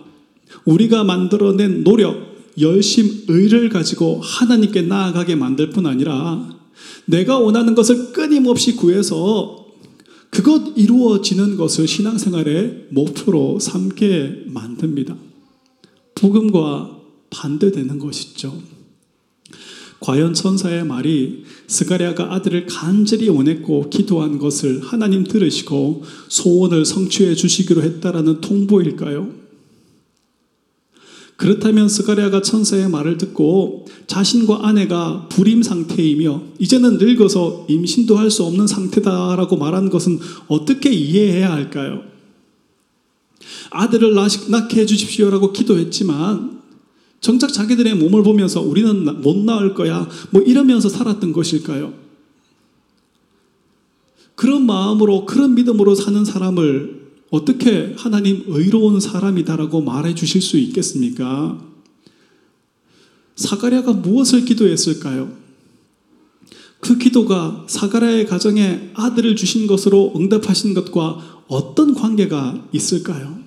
우리가 0.64 1.05
만들어낸 1.05 1.85
노력, 1.85 2.36
열심, 2.61 3.25
의를 3.29 3.69
가지고 3.69 4.21
하나님께 4.23 4.83
나아가게 4.83 5.35
만들 5.35 5.71
뿐 5.71 5.87
아니라 5.87 6.57
내가 7.05 7.38
원하는 7.38 7.75
것을 7.75 8.12
끊임없이 8.12 8.77
구해서 8.77 9.66
그것 10.31 10.73
이루어지는 10.77 11.57
것을 11.57 11.87
신앙생활의 11.87 12.88
목표로 12.90 13.59
삼게 13.59 14.45
만듭니다. 14.47 15.16
복음과 16.14 16.99
반대되는 17.31 17.99
것이죠. 17.99 18.61
과연 20.01 20.35
천사의 20.35 20.85
말이 20.85 21.45
스가랴가 21.69 22.35
아들을 22.35 22.66
간절히 22.66 23.29
원했고 23.29 23.88
기도한 23.88 24.38
것을 24.38 24.81
하나님 24.83 25.25
들으시고 25.25 26.05
소원을 26.29 26.85
성취해 26.85 27.35
주시기로 27.35 27.83
했다라는 27.83 28.40
통보일까요? 28.40 29.45
그렇다면 31.37 31.88
스가랴가 31.88 32.40
천사의 32.42 32.88
말을 32.88 33.18
듣고 33.18 33.85
자신과 34.07 34.66
아내가 34.66 35.29
불임 35.29 35.62
상태이며 35.62 36.42
이제는 36.59 36.96
늙어서 36.99 37.66
임신도 37.68 38.16
할 38.16 38.31
수 38.31 38.42
없는 38.44 38.66
상태다라고 38.66 39.57
말한 39.57 39.88
것은 39.90 40.18
어떻게 40.49 40.90
이해해야 40.92 41.53
할까요? 41.53 42.03
아들을 43.70 44.14
낳게 44.49 44.81
해주십시오라고 44.81 45.53
기도했지만 45.53 46.61
정작 47.20 47.53
자기들의 47.53 47.94
몸을 47.94 48.22
보면서 48.22 48.61
우리는 48.61 49.20
못 49.22 49.37
낳을 49.38 49.75
거야 49.75 50.09
뭐 50.31 50.42
이러면서 50.42 50.88
살았던 50.88 51.33
것일까요? 51.33 51.92
그런 54.35 54.66
마음으로 54.66 55.25
그런 55.25 55.55
믿음으로 55.55 55.94
사는 55.94 56.25
사람을 56.25 56.95
어떻게 57.31 57.95
하나님 57.99 58.45
의로운 58.47 59.01
사람이다라고 59.01 59.81
말해 59.83 60.15
주실 60.15 60.41
수 60.41 60.59
있겠습니까? 60.59 61.61
사가랴가 63.35 63.93
무엇을 63.95 64.45
기도했을까요? 64.45 65.31
그 66.81 66.99
기도가 66.99 67.67
사가랴의 67.69 68.27
가정에 68.27 68.91
아들을 68.95 69.35
주신 69.37 69.67
것으로 69.67 70.12
응답하신 70.17 70.75
것과 70.75 71.45
어떤 71.49 71.95
관계가 71.95 72.69
있을까요? 72.73 73.39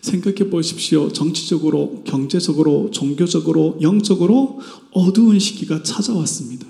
생각해 0.00 0.48
보십시오. 0.48 1.12
정치적으로, 1.12 2.02
경제적으로, 2.06 2.90
종교적으로, 2.90 3.78
영적으로 3.82 4.60
어두운 4.92 5.38
시기가 5.38 5.82
찾아왔습니다. 5.82 6.66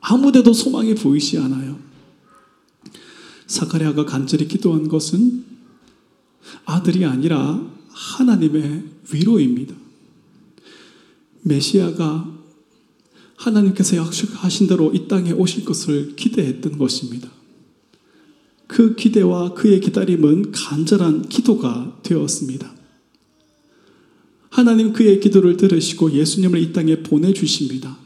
아무 0.00 0.30
데도 0.30 0.52
소망이 0.52 0.94
보이지 0.94 1.38
않아요. 1.38 1.87
사카리아가 3.48 4.04
간절히 4.04 4.46
기도한 4.46 4.88
것은 4.88 5.44
아들이 6.64 7.04
아니라 7.04 7.60
하나님의 7.88 8.84
위로입니다. 9.12 9.74
메시아가 11.42 12.38
하나님께서 13.36 13.96
약속하신 13.96 14.68
대로 14.68 14.92
이 14.94 15.08
땅에 15.08 15.32
오실 15.32 15.64
것을 15.64 16.14
기대했던 16.14 16.78
것입니다. 16.78 17.28
그 18.66 18.94
기대와 18.94 19.54
그의 19.54 19.80
기다림은 19.80 20.52
간절한 20.52 21.28
기도가 21.28 21.98
되었습니다. 22.02 22.74
하나님 24.50 24.92
그의 24.92 25.20
기도를 25.20 25.56
들으시고 25.56 26.12
예수님을 26.12 26.60
이 26.60 26.72
땅에 26.72 27.02
보내주십니다. 27.02 27.96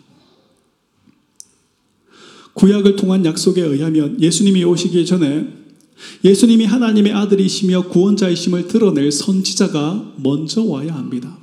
구약을 2.55 2.97
통한 2.97 3.25
약속에 3.25 3.63
의하면 3.63 4.21
예수님이 4.21 4.65
오시기 4.65 5.07
전에 5.07 5.49
예수님이 6.25 6.65
하나님의 6.65 7.13
아들이시며 7.13 7.89
구원자이심을 7.89 8.69
드러낼 8.69 9.11
선지자가 9.11 10.15
먼저 10.19 10.63
와야 10.63 10.95
합니다. 10.95 11.39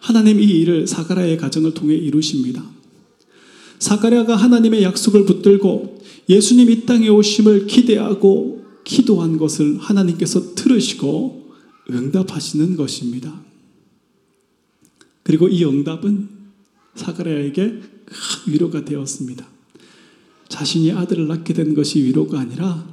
하나님 0.00 0.40
이 0.40 0.44
일을 0.44 0.86
사가랴의 0.86 1.36
가정을 1.36 1.74
통해 1.74 1.94
이루십니다. 1.94 2.64
사가랴가 3.78 4.36
하나님의 4.36 4.82
약속을 4.82 5.24
붙들고 5.26 6.02
예수님 6.28 6.70
이 6.70 6.86
땅에 6.86 7.08
오심을 7.08 7.66
기대하고 7.66 8.64
기도한 8.84 9.36
것을 9.36 9.78
하나님께서 9.78 10.54
들으시고 10.54 11.52
응답하시는 11.90 12.76
것입니다. 12.76 13.40
그리고 15.22 15.48
이 15.48 15.64
응답은 15.64 16.28
사가랴에게 16.94 17.62
큰 17.62 18.52
위로가 18.52 18.84
되었습니다. 18.84 19.46
자신이 20.50 20.92
아들을 20.92 21.26
낳게 21.28 21.54
된 21.54 21.74
것이 21.74 22.02
위로가 22.02 22.40
아니라 22.40 22.86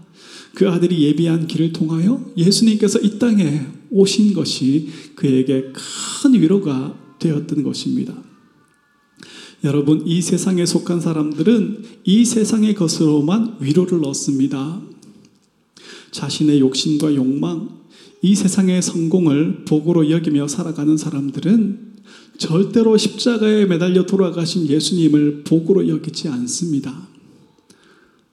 그 0.54 0.70
아들이 0.70 1.04
예비한 1.04 1.48
길을 1.48 1.74
통하여 1.74 2.24
예수님께서 2.38 3.00
이 3.00 3.20
땅에 3.20 3.68
오신 3.90 4.34
것이 4.34 4.88
그에게 5.16 5.74
큰 5.74 6.34
위로가 6.34 6.98
되었던 7.20 7.64
것입니다. 7.64 8.16
여러분, 9.64 10.04
이 10.06 10.22
세상에 10.22 10.66
속한 10.66 11.02
사람들은 11.02 11.84
이 12.06 12.26
세상의 12.26 12.76
것으로만 12.76 13.58
위로를 13.60 14.06
얻습니다. 14.06 14.82
자신의 16.12 16.60
욕심과 16.60 17.16
욕망, 17.16 17.70
이 18.22 18.36
세상의 18.36 18.82
성공을 18.82 19.66
복으로 19.66 20.10
여기며 20.12 20.48
살아가는 20.48 20.96
사람들은 20.96 21.88
절대로 22.38 22.98
십자가에 22.98 23.66
매달려 23.66 24.06
돌아가신 24.06 24.68
예수님을 24.68 25.44
복으로 25.44 25.88
여기지 25.88 26.28
않습니다. 26.28 27.08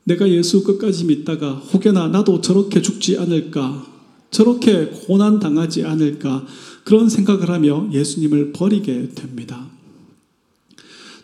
내가 0.04 0.28
예수 0.28 0.62
끝까지 0.62 1.04
믿다가 1.04 1.54
혹여나 1.54 2.08
나도 2.08 2.40
저렇게 2.40 2.82
죽지 2.82 3.18
않을까, 3.18 3.86
저렇게 4.30 4.86
고난 5.06 5.38
당하지 5.38 5.84
않을까, 5.84 6.46
그런 6.84 7.08
생각을 7.08 7.50
하며 7.50 7.88
예수님을 7.92 8.52
버리게 8.52 9.10
됩니다. 9.14 9.66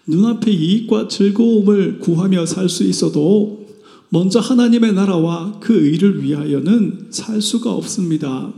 눈앞의 0.06 0.54
이익과 0.54 1.08
즐거움을 1.08 1.98
구하며 2.00 2.46
살 2.46 2.68
수 2.68 2.84
있어도 2.84 3.66
먼저 4.08 4.40
하나님의 4.40 4.94
나라와 4.94 5.60
그 5.60 5.86
의를 5.86 6.22
위하여는 6.22 7.08
살 7.10 7.40
수가 7.40 7.72
없습니다. 7.72 8.52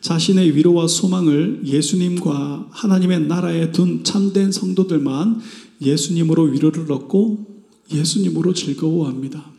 자신의 0.00 0.56
위로와 0.56 0.88
소망을 0.88 1.60
예수님과 1.64 2.68
하나님의 2.70 3.26
나라에 3.26 3.70
둔 3.70 4.02
참된 4.02 4.50
성도들만 4.50 5.40
예수님으로 5.82 6.44
위로를 6.44 6.90
얻고 6.90 7.57
예수님으로 7.92 8.54
즐거워합니다. 8.54 9.50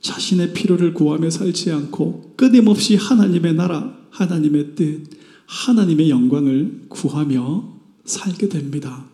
자신의 0.00 0.52
필요를 0.54 0.94
구하며 0.94 1.30
살지 1.30 1.70
않고 1.72 2.34
끊임없이 2.36 2.96
하나님의 2.96 3.54
나라, 3.54 3.96
하나님의 4.10 4.74
뜻, 4.74 5.04
하나님의 5.46 6.10
영광을 6.10 6.86
구하며 6.88 7.76
살게 8.04 8.48
됩니다. 8.48 9.06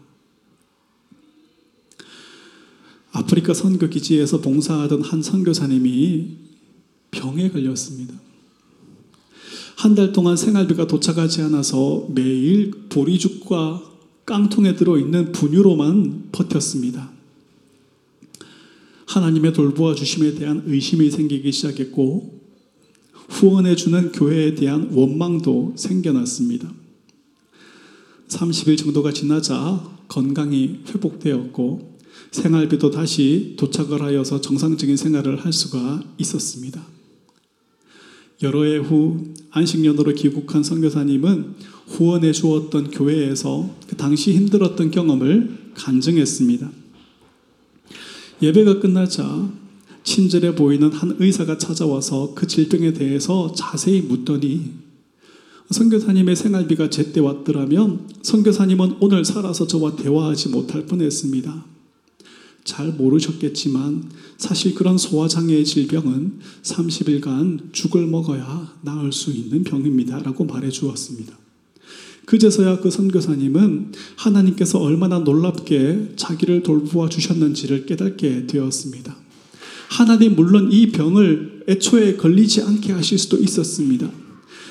아프리카 3.12 3.54
선교 3.54 3.88
기지에서 3.88 4.40
봉사하던 4.40 5.02
한 5.02 5.22
선교사님이 5.22 6.36
병에 7.12 7.50
걸렸습니다. 7.50 8.14
한 9.76 9.94
달 9.94 10.12
동안 10.12 10.36
생활비가 10.36 10.86
도착하지 10.86 11.42
않아서 11.42 12.08
매일 12.10 12.70
보리죽과 12.88 13.82
깡통에 14.24 14.76
들어있는 14.76 15.32
분유로만 15.32 16.30
버텼습니다. 16.32 17.13
하나님의 19.14 19.52
돌보아 19.52 19.94
주심에 19.94 20.34
대한 20.34 20.64
의심이 20.66 21.08
생기기 21.08 21.52
시작했고 21.52 22.40
후원해 23.28 23.76
주는 23.76 24.10
교회에 24.10 24.56
대한 24.56 24.90
원망도 24.92 25.74
생겨났습니다. 25.76 26.72
30일 28.26 28.76
정도가 28.76 29.12
지나자 29.12 29.88
건강이 30.08 30.80
회복되었고 30.88 31.98
생활비도 32.32 32.90
다시 32.90 33.54
도착을 33.56 34.02
하여서 34.02 34.40
정상적인 34.40 34.96
생활을 34.96 35.44
할 35.44 35.52
수가 35.52 36.02
있었습니다. 36.18 36.84
여러 38.42 38.64
해 38.64 38.78
후 38.78 39.32
안식년으로 39.50 40.14
귀국한 40.14 40.64
선교사님은 40.64 41.54
후원해 41.86 42.32
주었던 42.32 42.90
교회에서 42.90 43.76
그 43.86 43.96
당시 43.96 44.34
힘들었던 44.34 44.90
경험을 44.90 45.70
간증했습니다. 45.74 46.83
예배가 48.44 48.78
끝나자 48.78 49.50
친절해 50.02 50.54
보이는 50.54 50.92
한 50.92 51.16
의사가 51.18 51.56
찾아와서 51.56 52.34
그 52.34 52.46
질병에 52.46 52.92
대해서 52.92 53.54
자세히 53.54 54.02
묻더니 54.02 54.70
선교사님의 55.70 56.36
생활비가 56.36 56.90
제때 56.90 57.20
왔더라면 57.20 58.06
선교사님은 58.22 58.96
오늘 59.00 59.24
살아서 59.24 59.66
저와 59.66 59.96
대화하지 59.96 60.50
못할 60.50 60.84
뻔했습니다. 60.84 61.64
잘 62.64 62.88
모르셨겠지만 62.92 64.10
사실 64.36 64.74
그런 64.74 64.98
소화장애의 64.98 65.64
질병은 65.64 66.40
30일간 66.62 67.72
죽을 67.72 68.06
먹어야 68.06 68.74
나을 68.82 69.10
수 69.10 69.30
있는 69.30 69.64
병입니다. 69.64 70.18
라고 70.18 70.44
말해 70.44 70.68
주었습니다. 70.68 71.43
그제서야 72.26 72.80
그 72.80 72.90
선교사님은 72.90 73.92
하나님께서 74.16 74.80
얼마나 74.80 75.18
놀랍게 75.18 76.12
자기를 76.16 76.62
돌보아 76.62 77.08
주셨는지를 77.08 77.86
깨닫게 77.86 78.46
되었습니다. 78.46 79.16
하나님 79.90 80.34
물론 80.34 80.72
이 80.72 80.90
병을 80.90 81.64
애초에 81.68 82.16
걸리지 82.16 82.62
않게 82.62 82.92
하실 82.92 83.18
수도 83.18 83.36
있었습니다. 83.36 84.10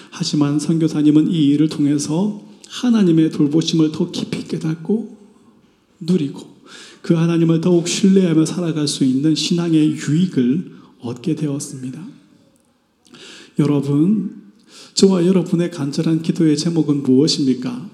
하지만 0.09 0.59
선교사님은 0.59 1.31
이 1.31 1.47
일을 1.49 1.69
통해서 1.69 2.43
하나님의 2.69 3.31
돌보심을 3.31 3.91
더 3.91 4.11
깊이 4.11 4.43
깨닫고 4.47 5.17
누리고 5.99 6.53
그 7.01 7.13
하나님을 7.13 7.61
더욱 7.61 7.87
신뢰하며 7.87 8.45
살아갈 8.45 8.87
수 8.87 9.03
있는 9.03 9.35
신앙의 9.35 9.91
유익을 9.91 10.71
얻게 11.01 11.35
되었습니다. 11.35 12.01
여러분, 13.59 14.42
저와 14.93 15.25
여러분의 15.25 15.71
간절한 15.71 16.21
기도의 16.21 16.57
제목은 16.57 17.03
무엇입니까? 17.03 17.89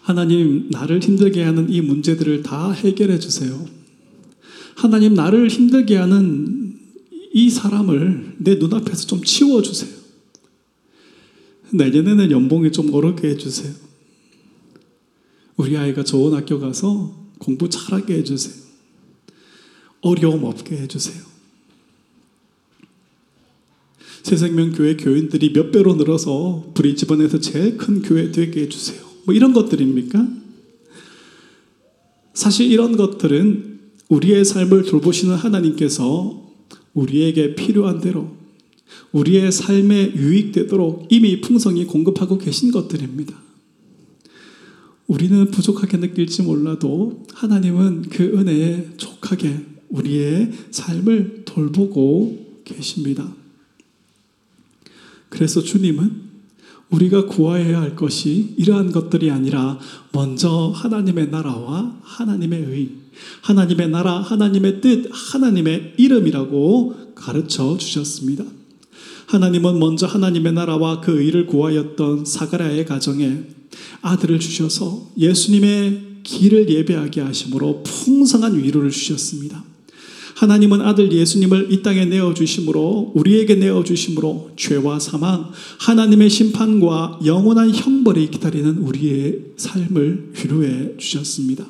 하나님, 0.00 0.68
나를 0.70 1.00
힘들게 1.00 1.42
하는 1.42 1.70
이 1.70 1.80
문제들을 1.80 2.42
다 2.42 2.72
해결해 2.72 3.18
주세요. 3.18 3.66
하나님, 4.74 5.14
나를 5.14 5.48
힘들게 5.48 5.96
하는 5.96 6.78
이 7.32 7.50
사람을 7.50 8.36
내 8.38 8.54
눈앞에서 8.54 9.06
좀 9.06 9.22
치워주세요. 9.22 9.98
내년에는 11.72 12.30
연봉이 12.30 12.72
좀 12.72 12.92
오르게 12.92 13.28
해주세요. 13.28 13.74
우리 15.56 15.76
아이가 15.76 16.04
좋은 16.04 16.32
학교 16.34 16.58
가서 16.58 17.14
공부 17.38 17.68
잘하게 17.68 18.14
해주세요. 18.18 18.54
어려움 20.00 20.44
없게 20.44 20.76
해주세요. 20.76 21.22
새생명교회 24.22 24.96
교인들이 24.96 25.52
몇 25.52 25.70
배로 25.70 25.94
늘어서 25.94 26.72
브리즈번에서 26.74 27.40
제일 27.40 27.76
큰 27.76 28.02
교회 28.02 28.30
되게 28.32 28.62
해주세요. 28.62 29.00
뭐 29.24 29.34
이런 29.34 29.52
것들입니까? 29.52 30.26
사실 32.34 32.70
이런 32.70 32.96
것들은 32.96 33.78
우리의 34.08 34.44
삶을 34.44 34.84
돌보시는 34.84 35.34
하나님께서 35.34 36.48
우리에게 36.94 37.54
필요한 37.54 38.00
대로 38.00 38.36
우리의 39.12 39.52
삶에 39.52 40.14
유익되도록 40.14 41.08
이미 41.10 41.40
풍성히 41.40 41.84
공급하고 41.84 42.38
계신 42.38 42.70
것들입니다. 42.70 43.38
우리는 45.06 45.50
부족하게 45.50 45.96
느낄지 45.96 46.42
몰라도 46.42 47.24
하나님은 47.32 48.02
그 48.10 48.24
은혜에 48.24 48.90
족하게 48.98 49.64
우리의 49.88 50.52
삶을 50.70 51.42
돌보고 51.46 52.62
계십니다. 52.64 53.34
그래서 55.28 55.60
주님은 55.60 56.28
우리가 56.90 57.26
구하여야 57.26 57.80
할 57.82 57.96
것이 57.96 58.54
이러한 58.56 58.92
것들이 58.92 59.30
아니라 59.30 59.78
먼저 60.12 60.72
하나님의 60.74 61.30
나라와 61.30 61.98
하나님의 62.02 62.64
의, 62.64 62.90
하나님의 63.42 63.90
나라, 63.90 64.20
하나님의 64.20 64.80
뜻, 64.80 65.08
하나님의 65.12 65.94
이름이라고 65.98 67.14
가르쳐 67.14 67.76
주셨습니다. 67.76 68.44
하나님은 69.26 69.78
먼저 69.78 70.06
하나님의 70.06 70.54
나라와 70.54 71.00
그 71.00 71.20
의를 71.20 71.46
구하였던 71.46 72.24
사가랴의 72.24 72.86
가정에 72.86 73.42
아들을 74.00 74.38
주셔서 74.40 75.10
예수님의 75.18 76.20
길을 76.22 76.70
예배하게 76.70 77.20
하심으로 77.20 77.82
풍성한 77.82 78.62
위로를 78.62 78.90
주셨습니다. 78.90 79.64
하나님은 80.38 80.82
아들 80.82 81.10
예수님을 81.10 81.72
이 81.72 81.82
땅에 81.82 82.04
내어 82.04 82.32
주심으로 82.32 83.10
우리에게 83.16 83.56
내어 83.56 83.82
주심으로 83.82 84.52
죄와 84.54 85.00
사망, 85.00 85.50
하나님의 85.80 86.30
심판과 86.30 87.18
영원한 87.24 87.74
형벌이 87.74 88.30
기다리는 88.30 88.78
우리의 88.78 89.54
삶을 89.56 90.34
위로해 90.36 90.96
주셨습니다. 90.96 91.66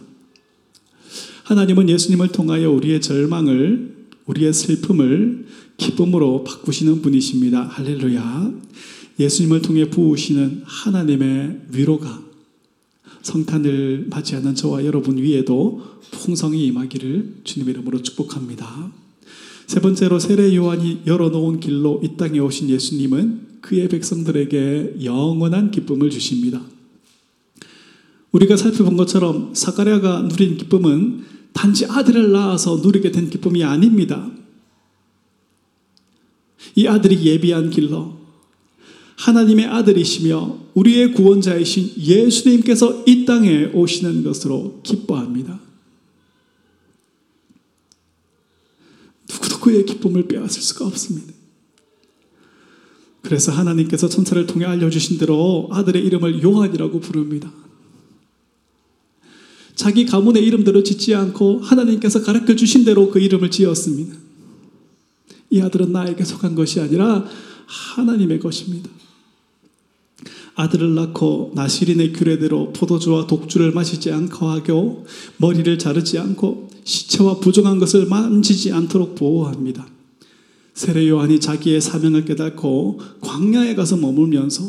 하나님은 1.44 1.88
예수님을 1.88 2.28
통하여 2.28 2.70
우리의 2.70 3.00
절망을 3.00 3.96
우리의 4.26 4.52
슬픔을 4.52 5.46
기쁨으로 5.78 6.44
바꾸시는 6.44 7.00
분이십니다. 7.00 7.62
할렐루야. 7.62 8.52
예수님을 9.18 9.62
통해 9.62 9.88
부으시는 9.88 10.64
하나님의 10.66 11.60
위로가 11.72 12.27
성탄을 13.28 14.06
맞이하는 14.08 14.54
저와 14.54 14.84
여러분 14.84 15.18
위에도 15.18 15.82
풍성히 16.10 16.66
임하기를 16.66 17.40
주님의 17.44 17.74
이름으로 17.74 18.02
축복합니다. 18.02 18.90
세 19.66 19.80
번째로 19.80 20.18
세례 20.18 20.54
요한이 20.56 21.02
열어놓은 21.06 21.60
길로 21.60 22.00
이 22.02 22.16
땅에 22.16 22.38
오신 22.38 22.70
예수님은 22.70 23.60
그의 23.60 23.88
백성들에게 23.88 24.96
영원한 25.04 25.70
기쁨을 25.70 26.08
주십니다. 26.08 26.62
우리가 28.32 28.56
살펴본 28.56 28.96
것처럼 28.96 29.54
사가랴가 29.54 30.22
누린 30.22 30.56
기쁨은 30.56 31.24
단지 31.52 31.84
아들을 31.84 32.32
낳아서 32.32 32.76
누리게 32.76 33.10
된 33.10 33.28
기쁨이 33.28 33.62
아닙니다. 33.62 34.30
이 36.74 36.86
아들이 36.86 37.22
예비한 37.24 37.70
길로 37.70 38.17
하나님의 39.18 39.66
아들이시며 39.66 40.58
우리의 40.74 41.12
구원자이신 41.12 41.94
예수님께서 41.98 43.02
이 43.06 43.24
땅에 43.24 43.64
오시는 43.66 44.22
것으로 44.22 44.80
기뻐합니다. 44.84 45.60
누구도 49.28 49.58
그의 49.58 49.84
기쁨을 49.84 50.28
빼앗을 50.28 50.62
수가 50.62 50.86
없습니다. 50.86 51.32
그래서 53.22 53.50
하나님께서 53.50 54.08
천사를 54.08 54.46
통해 54.46 54.64
알려주신 54.64 55.18
대로 55.18 55.68
아들의 55.72 56.02
이름을 56.06 56.42
요한이라고 56.42 57.00
부릅니다. 57.00 57.52
자기 59.74 60.06
가문의 60.06 60.44
이름대로 60.44 60.84
짓지 60.84 61.14
않고 61.14 61.58
하나님께서 61.60 62.22
가르쳐 62.22 62.54
주신 62.54 62.84
대로 62.84 63.10
그 63.10 63.18
이름을 63.18 63.50
지었습니다. 63.50 64.16
이 65.50 65.60
아들은 65.60 65.90
나에게 65.90 66.24
속한 66.24 66.54
것이 66.54 66.80
아니라 66.80 67.28
하나님의 67.66 68.38
것입니다. 68.38 68.88
아들을 70.58 70.92
낳고 70.96 71.52
나시린의 71.54 72.14
규례대로 72.14 72.72
포도주와 72.72 73.28
독주를 73.28 73.70
마시지 73.70 74.10
않고 74.10 74.48
하고 74.48 75.06
머리를 75.36 75.78
자르지 75.78 76.18
않고 76.18 76.68
시체와 76.82 77.38
부정한 77.38 77.78
것을 77.78 78.06
만지지 78.06 78.72
않도록 78.72 79.14
보호합니다. 79.14 79.86
세례 80.74 81.08
요한이 81.08 81.38
자기의 81.38 81.80
사명을 81.80 82.24
깨닫고 82.24 83.00
광야에 83.20 83.76
가서 83.76 83.98
머물면서 83.98 84.68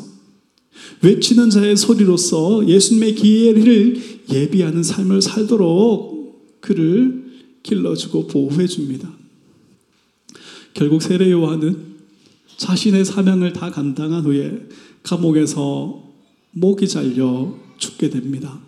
외치는 1.02 1.50
자의 1.50 1.76
소리로서 1.76 2.68
예수님의 2.68 3.16
기회를 3.16 4.02
예비하는 4.32 4.84
삶을 4.84 5.24
살도록 5.24 6.62
그를 6.62 7.26
길러주고 7.64 8.28
보호해 8.28 8.68
줍니다. 8.68 9.12
결국 10.76 11.02
세례 11.02 11.32
요한은 11.32 11.90
자신의 12.58 13.06
사명을 13.06 13.54
다 13.54 13.72
감당한 13.72 14.24
후에 14.24 14.68
감옥에서 15.04 16.04
목이 16.52 16.88
잘려 16.88 17.54
죽게 17.78 18.10
됩니다. 18.10 18.60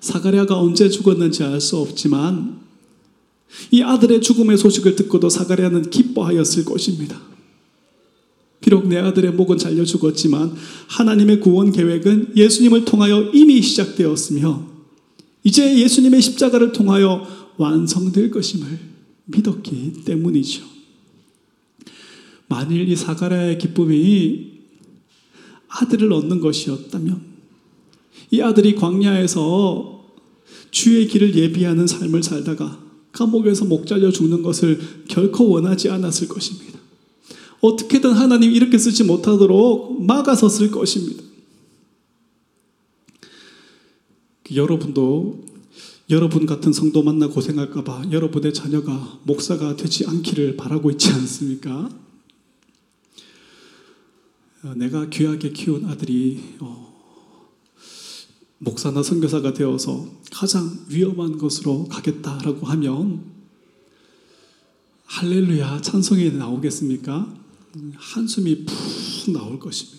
사가랴가 0.00 0.58
언제 0.58 0.88
죽었는지 0.88 1.44
알 1.44 1.60
수 1.60 1.76
없지만 1.76 2.60
이 3.70 3.82
아들의 3.82 4.22
죽음의 4.22 4.56
소식을 4.58 4.96
듣고도 4.96 5.28
사가랴는 5.28 5.90
기뻐하였을 5.90 6.64
것입니다. 6.64 7.20
비록 8.60 8.86
내 8.88 8.98
아들의 8.98 9.32
목은 9.32 9.58
잘려 9.58 9.84
죽었지만 9.84 10.54
하나님의 10.88 11.40
구원 11.40 11.72
계획은 11.72 12.36
예수님을 12.36 12.84
통하여 12.84 13.30
이미 13.32 13.60
시작되었으며 13.62 14.68
이제 15.44 15.78
예수님의 15.78 16.20
십자가를 16.20 16.72
통하여 16.72 17.26
완성될 17.56 18.30
것임을 18.30 18.78
믿었기 19.26 20.04
때문이죠. 20.04 20.69
만일 22.50 22.88
이 22.88 22.96
사가랴의 22.96 23.58
기쁨이 23.58 24.58
아들을 25.68 26.12
얻는 26.12 26.40
것이었다면 26.40 27.22
이 28.32 28.42
아들이 28.42 28.74
광야에서 28.74 30.04
주의 30.72 31.06
길을 31.06 31.36
예비하는 31.36 31.86
삶을 31.86 32.24
살다가 32.24 32.80
감옥에서 33.12 33.64
목 33.66 33.86
잘려 33.86 34.10
죽는 34.10 34.42
것을 34.42 34.80
결코 35.06 35.48
원하지 35.48 35.90
않았을 35.90 36.26
것입니다. 36.26 36.78
어떻게든 37.60 38.12
하나님 38.12 38.52
이렇게 38.52 38.78
쓰지 38.78 39.04
못하도록 39.04 40.04
막아섰을 40.04 40.72
것입니다. 40.72 41.22
여러분도 44.52 45.44
여러분 46.08 46.46
같은 46.46 46.72
성도 46.72 47.04
만나 47.04 47.28
고생할까봐 47.28 48.06
여러분의 48.10 48.52
자녀가 48.52 49.20
목사가 49.22 49.76
되지 49.76 50.06
않기를 50.06 50.56
바라고 50.56 50.90
있지 50.90 51.12
않습니까? 51.12 51.88
어, 54.62 54.74
내가 54.76 55.08
귀하게 55.08 55.52
키운 55.52 55.86
아들이 55.86 56.56
어, 56.58 56.90
목사나 58.58 59.02
선교사가 59.02 59.54
되어서 59.54 60.06
가장 60.30 60.84
위험한 60.88 61.38
것으로 61.38 61.86
가겠다라고 61.86 62.66
하면 62.66 63.24
할렐루야 65.06 65.80
찬송이 65.80 66.32
나오겠습니까? 66.32 67.34
한숨이 67.96 68.66
푹 68.66 69.32
나올 69.32 69.58
것입니다. 69.58 69.98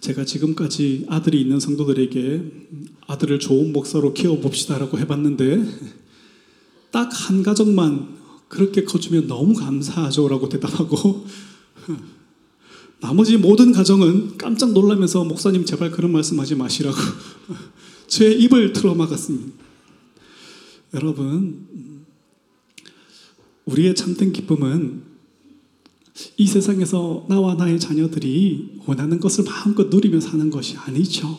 제가 0.00 0.26
지금까지 0.26 1.06
아들이 1.08 1.40
있는 1.40 1.58
성도들에게 1.58 2.68
아들을 3.06 3.38
좋은 3.38 3.72
목사로 3.72 4.12
키워봅시다라고 4.12 4.98
해봤는데 4.98 5.64
딱 6.90 7.10
한 7.12 7.42
가정만 7.42 8.18
그렇게 8.48 8.84
커주면 8.84 9.26
너무 9.26 9.54
감사하죠라고 9.54 10.50
대답하고 10.50 11.24
나머지 13.02 13.36
모든 13.36 13.72
가정은 13.72 14.38
깜짝 14.38 14.72
놀라면서 14.72 15.24
목사님 15.24 15.64
제발 15.64 15.90
그런 15.90 16.12
말씀하지 16.12 16.54
마시라고 16.54 16.96
제 18.06 18.30
입을 18.30 18.72
틀어막았습니다. 18.72 19.64
여러분 20.94 21.66
우리의 23.64 23.96
참된 23.96 24.32
기쁨은 24.32 25.02
이 26.36 26.46
세상에서 26.46 27.26
나와 27.28 27.54
나의 27.54 27.80
자녀들이 27.80 28.82
원하는 28.86 29.18
것을 29.18 29.44
마음껏 29.44 29.88
누리며 29.88 30.20
사는 30.20 30.48
것이 30.48 30.76
아니죠. 30.76 31.36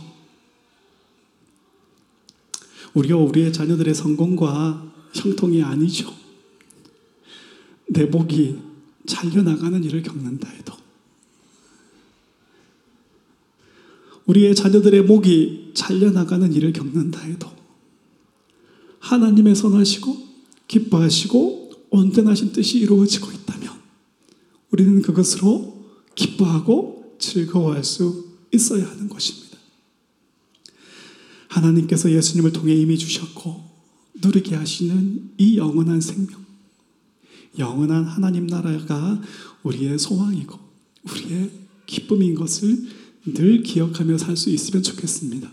우리가 2.94 3.16
우리의 3.16 3.54
자녀들의 3.54 3.94
성공과 3.96 4.92
형통이 5.14 5.64
아니죠. 5.64 6.14
내 7.88 8.04
목이 8.04 8.58
잘려나가는 9.06 9.82
일을 9.82 10.04
겪는다 10.04 10.50
해도 10.50 10.83
우리의 14.26 14.56
자녀들의 14.56 15.04
목이 15.04 15.72
잘려나가는 15.74 16.52
일을 16.54 16.74
겪는다 16.74 17.22
해도 17.22 17.50
하나님의 19.00 19.56
선하시고 19.56 20.18
기뻐하시고 20.68 21.72
온전하신 21.90 22.54
뜻이 22.54 22.80
이루어지고 22.80 23.32
있다면 23.32 23.70
우리는 24.72 25.02
그것으로 25.02 25.86
기뻐하고 26.16 27.16
즐거워할 27.20 27.84
수 27.84 28.26
있어야 28.52 28.90
하는 28.90 29.10
것입니다. 29.10 29.58
하나님께서 31.48 32.12
예수님을 32.12 32.52
통해 32.52 32.74
이미 32.74 32.98
주셨고 32.98 33.62
누리게 34.16 34.56
하시는 34.56 35.32
이 35.38 35.58
영원한 35.58 36.02
생명, 36.02 36.44
영원한 37.60 38.06
하나님 38.06 38.48
나라가 38.48 39.22
우리의 39.64 40.00
소망이고 40.00 40.58
우리의 41.12 41.52
기쁨인 41.86 42.34
것을 42.34 42.88
늘 43.26 43.64
기억하며 43.64 44.18
살 44.18 44.36
수 44.36 44.50
있으면 44.50 44.84
좋겠습니다. 44.84 45.52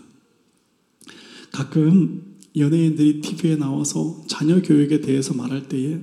가끔 1.51 2.37
연예인들이 2.55 3.21
TV에 3.21 3.55
나와서 3.55 4.23
자녀 4.27 4.61
교육에 4.61 5.01
대해서 5.01 5.33
말할 5.33 5.69
때에 5.69 5.99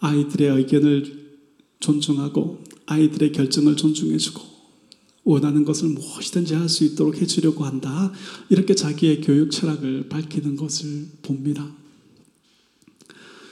아이들의 0.00 0.48
의견을 0.56 1.20
존중하고 1.80 2.62
아이들의 2.86 3.32
결정을 3.32 3.76
존중해주고 3.76 4.50
원하는 5.24 5.64
것을 5.64 5.88
무엇이든지 5.90 6.54
할 6.54 6.68
수 6.68 6.84
있도록 6.84 7.20
해주려고 7.20 7.64
한다. 7.64 8.12
이렇게 8.48 8.74
자기의 8.74 9.20
교육 9.20 9.50
철학을 9.50 10.08
밝히는 10.08 10.56
것을 10.56 11.08
봅니다. 11.22 11.70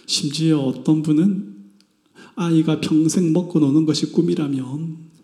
심지어 0.07 0.61
어떤 0.61 1.03
분은 1.03 1.57
아이가 2.35 2.81
평생 2.81 3.33
먹고 3.33 3.61
노는 3.61 3.85
것이 3.87 4.13
꿈이라면 4.13 4.97
그 5.17 5.18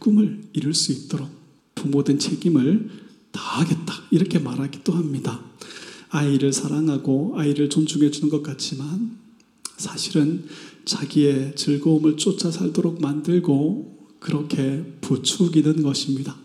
꿈을 0.00 0.42
이룰 0.52 0.74
수 0.74 0.92
있도록 0.92 1.28
부모된 1.76 2.18
책임을 2.18 2.90
다하겠다. 3.30 3.94
이렇게 4.10 4.38
말하기도 4.38 4.92
합니다. 4.92 5.40
아이를 6.08 6.52
사랑하고 6.52 7.34
아이를 7.36 7.70
존중해 7.70 8.10
주는 8.10 8.28
것 8.28 8.42
같지만 8.42 9.16
사실은 9.76 10.44
자기의 10.84 11.54
즐거움을 11.54 12.16
쫓아 12.16 12.50
살도록 12.50 13.00
만들고 13.00 14.08
그렇게 14.18 14.84
부추기는 15.00 15.82
것입니다. 15.82 16.36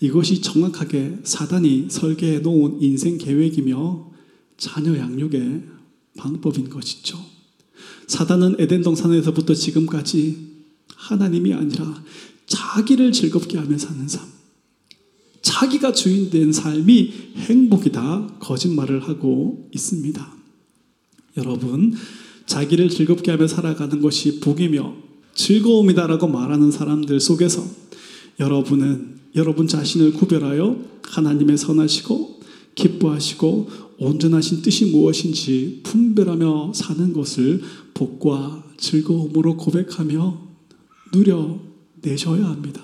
이것이 0.00 0.40
정확하게 0.40 1.18
사단이 1.22 1.86
설계해 1.90 2.40
놓은 2.40 2.82
인생 2.82 3.18
계획이며 3.18 4.10
자녀 4.56 4.96
양육의 4.96 5.62
방법인 6.16 6.68
것이죠. 6.68 7.18
사단은 8.08 8.56
에덴 8.58 8.82
동산에서부터 8.82 9.54
지금까지 9.54 10.52
하나님이 10.96 11.54
아니라 11.54 12.02
자기를 12.46 13.12
즐겁게 13.12 13.58
하며 13.58 13.78
사는 13.78 14.06
삶. 14.08 14.26
자기가 15.42 15.92
주인 15.92 16.30
된 16.30 16.52
삶이 16.52 17.12
행복이다. 17.36 18.36
거짓말을 18.40 19.08
하고 19.08 19.68
있습니다. 19.72 20.32
여러분, 21.36 21.94
자기를 22.46 22.88
즐겁게 22.90 23.30
하며 23.30 23.46
살아가는 23.46 24.00
것이 24.00 24.40
복이며 24.40 24.94
즐거움이다라고 25.34 26.28
말하는 26.28 26.70
사람들 26.70 27.18
속에서 27.20 27.64
여러분은 28.38 29.20
여러분 29.34 29.66
자신을 29.66 30.12
구별하여 30.12 30.78
하나님의 31.04 31.56
선하시고 31.56 32.40
기뻐하시고 32.74 33.70
온전하신 33.98 34.62
뜻이 34.62 34.86
무엇인지 34.86 35.80
분별하며 35.84 36.72
사는 36.74 37.12
것을 37.12 37.62
복과 37.94 38.64
즐거움으로 38.76 39.56
고백하며 39.56 40.48
누려 41.14 41.71
내셔야 42.02 42.44
합니다. 42.46 42.82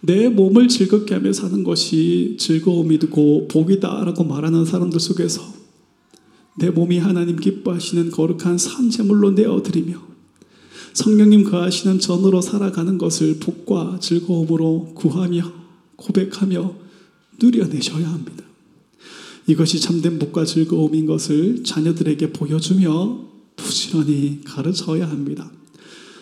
내 0.00 0.28
몸을 0.28 0.68
즐겁게 0.68 1.14
하며 1.14 1.32
사는 1.32 1.64
것이 1.64 2.36
즐거움이고 2.38 3.48
복이다라고 3.48 4.24
말하는 4.24 4.64
사람들 4.64 5.00
속에서 5.00 5.42
내 6.58 6.70
몸이 6.70 6.98
하나님 6.98 7.36
기뻐하시는 7.36 8.10
거룩한 8.10 8.56
산재물로 8.58 9.32
내어드리며 9.32 10.00
성령님 10.94 11.44
거하시는 11.44 11.98
전으로 11.98 12.40
살아가는 12.40 12.96
것을 12.96 13.38
복과 13.38 13.98
즐거움으로 14.00 14.92
구하며 14.94 15.52
고백하며 15.96 16.74
누려내셔야 17.42 18.08
합니다. 18.08 18.44
이것이 19.46 19.80
참된 19.80 20.18
복과 20.18 20.44
즐거움인 20.44 21.06
것을 21.06 21.64
자녀들에게 21.64 22.32
보여주며 22.32 23.26
부지런히 23.56 24.40
가르쳐야 24.44 25.08
합니다. 25.08 25.50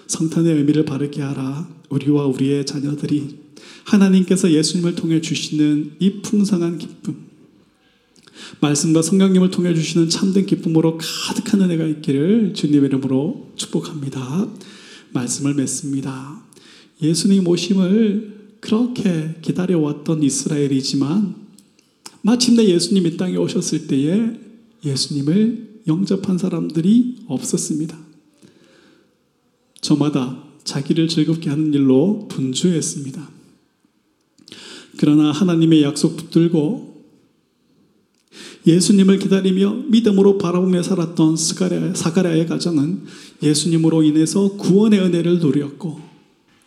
성탄의 0.07 0.55
의미를 0.55 0.85
바르게 0.85 1.23
하라. 1.23 1.69
우리와 1.91 2.27
우리의 2.27 2.67
자녀들이 2.67 3.39
하나님께서 3.85 4.51
예수님을 4.51 4.95
통해 4.95 5.21
주시는 5.21 5.97
이 5.99 6.23
풍성한 6.23 6.79
기쁨, 6.79 7.17
말씀과 8.61 9.03
성령님을 9.03 9.51
통해 9.51 9.75
주시는 9.75 10.09
참된 10.09 10.47
기쁨으로 10.47 10.99
가득한 10.99 11.63
은혜가 11.63 11.85
있기를 11.87 12.55
주님의 12.55 12.89
이름으로 12.89 13.53
축복합니다. 13.57 14.49
말씀을 15.13 15.55
맺습니다. 15.55 16.43
예수님 17.03 17.47
오심을 17.47 18.35
그렇게 18.61 19.37
기다려왔던 19.43 20.23
이스라엘이지만 20.23 21.35
마침내 22.23 22.65
예수님 22.65 23.07
이 23.07 23.17
땅에 23.17 23.37
오셨을 23.37 23.87
때에 23.87 24.41
예수님을 24.85 25.83
영접한 25.87 26.39
사람들이 26.39 27.25
없었습니다. 27.27 28.04
저마다 29.85 30.43
자기를 30.65 31.09
즐겁게 31.09 31.51
하는 31.51 31.75
일로 31.75 32.27
분주했습니다. 32.29 33.31
그러나 34.97 35.31
하나님의 35.31 35.83
약속 35.83 36.17
붙들고 36.17 37.05
예수님을 38.67 39.19
기다리며 39.19 39.75
믿음으로 39.89 40.39
바라보며 40.39 40.83
살았던 40.83 41.37
사가랴의 41.37 42.47
가정은 42.47 43.05
예수님으로 43.43 44.03
인해서 44.03 44.57
구원의 44.57 45.01
은혜를 45.01 45.41
누렸고 45.41 46.01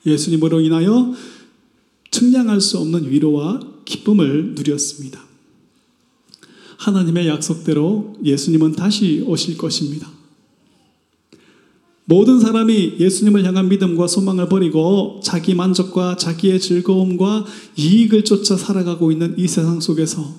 예수님으로 0.05 0.61
인하여 0.61 1.11
측량할 2.11 2.61
수 2.61 2.77
없는 2.77 3.09
위로와 3.09 3.59
기쁨을 3.85 4.53
누렸습니다. 4.53 5.25
하나님의 6.77 7.27
약속대로 7.27 8.15
예수님은 8.23 8.73
다시 8.73 9.23
오실 9.25 9.57
것입니다. 9.57 10.16
모든 12.09 12.39
사람이 12.39 12.95
예수님을 12.99 13.43
향한 13.43 13.67
믿음과 13.67 14.07
소망을 14.07 14.47
버리고 14.47 15.19
자기 15.21 15.53
만족과 15.53 16.15
자기의 16.15 16.61
즐거움과 16.61 17.45
이익을 17.75 18.23
쫓아 18.23 18.55
살아가고 18.55 19.11
있는 19.11 19.35
이 19.37 19.45
세상 19.45 19.81
속에서 19.81 20.33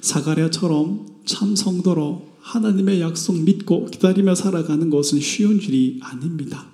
사가랴처럼 0.00 1.06
참 1.26 1.54
성도로 1.56 2.26
하나님의 2.40 3.02
약속 3.02 3.38
믿고 3.38 3.84
기다리며 3.84 4.34
살아가는 4.34 4.88
것은 4.88 5.20
쉬운 5.20 5.60
일이 5.60 6.00
아닙니다. 6.02 6.68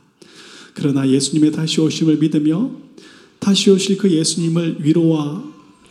그러나 0.75 1.09
예수님의 1.09 1.51
다시 1.51 1.81
오심을 1.81 2.19
믿으며 2.19 2.71
다시 3.41 3.73
오실 3.73 3.97
그 3.97 4.13
예수님을 4.13 4.85
위로와 4.85 5.43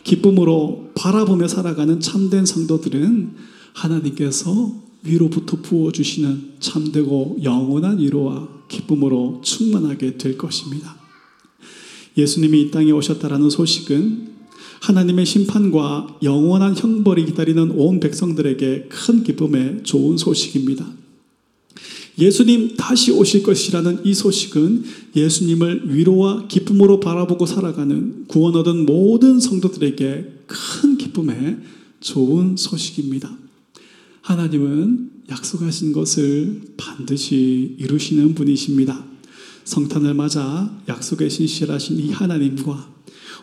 기쁨으로 0.02 0.92
바라보며 0.94 1.46
살아가는 1.46 2.00
참된 2.00 2.46
성도들은 2.46 3.34
하나님께서 3.74 4.89
위로부터 5.02 5.56
부어주시는 5.62 6.54
참되고 6.60 7.38
영원한 7.42 7.98
위로와 7.98 8.48
기쁨으로 8.68 9.40
충만하게 9.42 10.18
될 10.18 10.36
것입니다. 10.36 10.96
예수님이 12.16 12.62
이 12.62 12.70
땅에 12.70 12.90
오셨다라는 12.90 13.50
소식은 13.50 14.30
하나님의 14.80 15.26
심판과 15.26 16.18
영원한 16.22 16.76
형벌이 16.76 17.26
기다리는 17.26 17.70
온 17.72 18.00
백성들에게 18.00 18.88
큰 18.88 19.22
기쁨의 19.22 19.82
좋은 19.84 20.16
소식입니다. 20.16 20.86
예수님 22.18 22.76
다시 22.76 23.12
오실 23.12 23.42
것이라는 23.42 24.04
이 24.04 24.14
소식은 24.14 24.84
예수님을 25.16 25.94
위로와 25.94 26.48
기쁨으로 26.48 27.00
바라보고 27.00 27.46
살아가는 27.46 28.26
구원 28.26 28.56
얻은 28.56 28.84
모든 28.84 29.40
성도들에게 29.40 30.44
큰 30.46 30.98
기쁨의 30.98 31.58
좋은 32.00 32.56
소식입니다. 32.56 33.30
하나님은 34.22 35.10
약속하신 35.30 35.92
것을 35.92 36.60
반드시 36.76 37.76
이루시는 37.78 38.34
분이십니다. 38.34 39.04
성탄을 39.64 40.14
맞아 40.14 40.70
약속에 40.88 41.28
신실하신 41.28 41.98
이 42.00 42.10
하나님과 42.10 42.90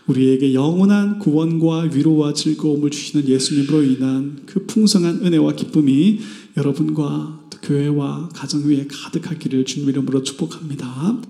우리에게 0.08 0.54
영원한 0.54 1.20
구원과 1.20 1.90
위로와 1.94 2.34
즐거움을 2.34 2.90
주시는 2.92 3.28
예수님으로 3.28 3.84
인한 3.84 4.40
그 4.46 4.66
풍성한 4.66 5.26
은혜와 5.26 5.56
기쁨이 5.56 6.20
여러분과 6.56 7.48
또 7.50 7.60
교회와 7.62 8.30
가정 8.30 8.68
위에 8.68 8.88
가득하기를 8.88 9.66
주님 9.66 9.90
이름으로 9.90 10.24
축복합니다. 10.24 11.22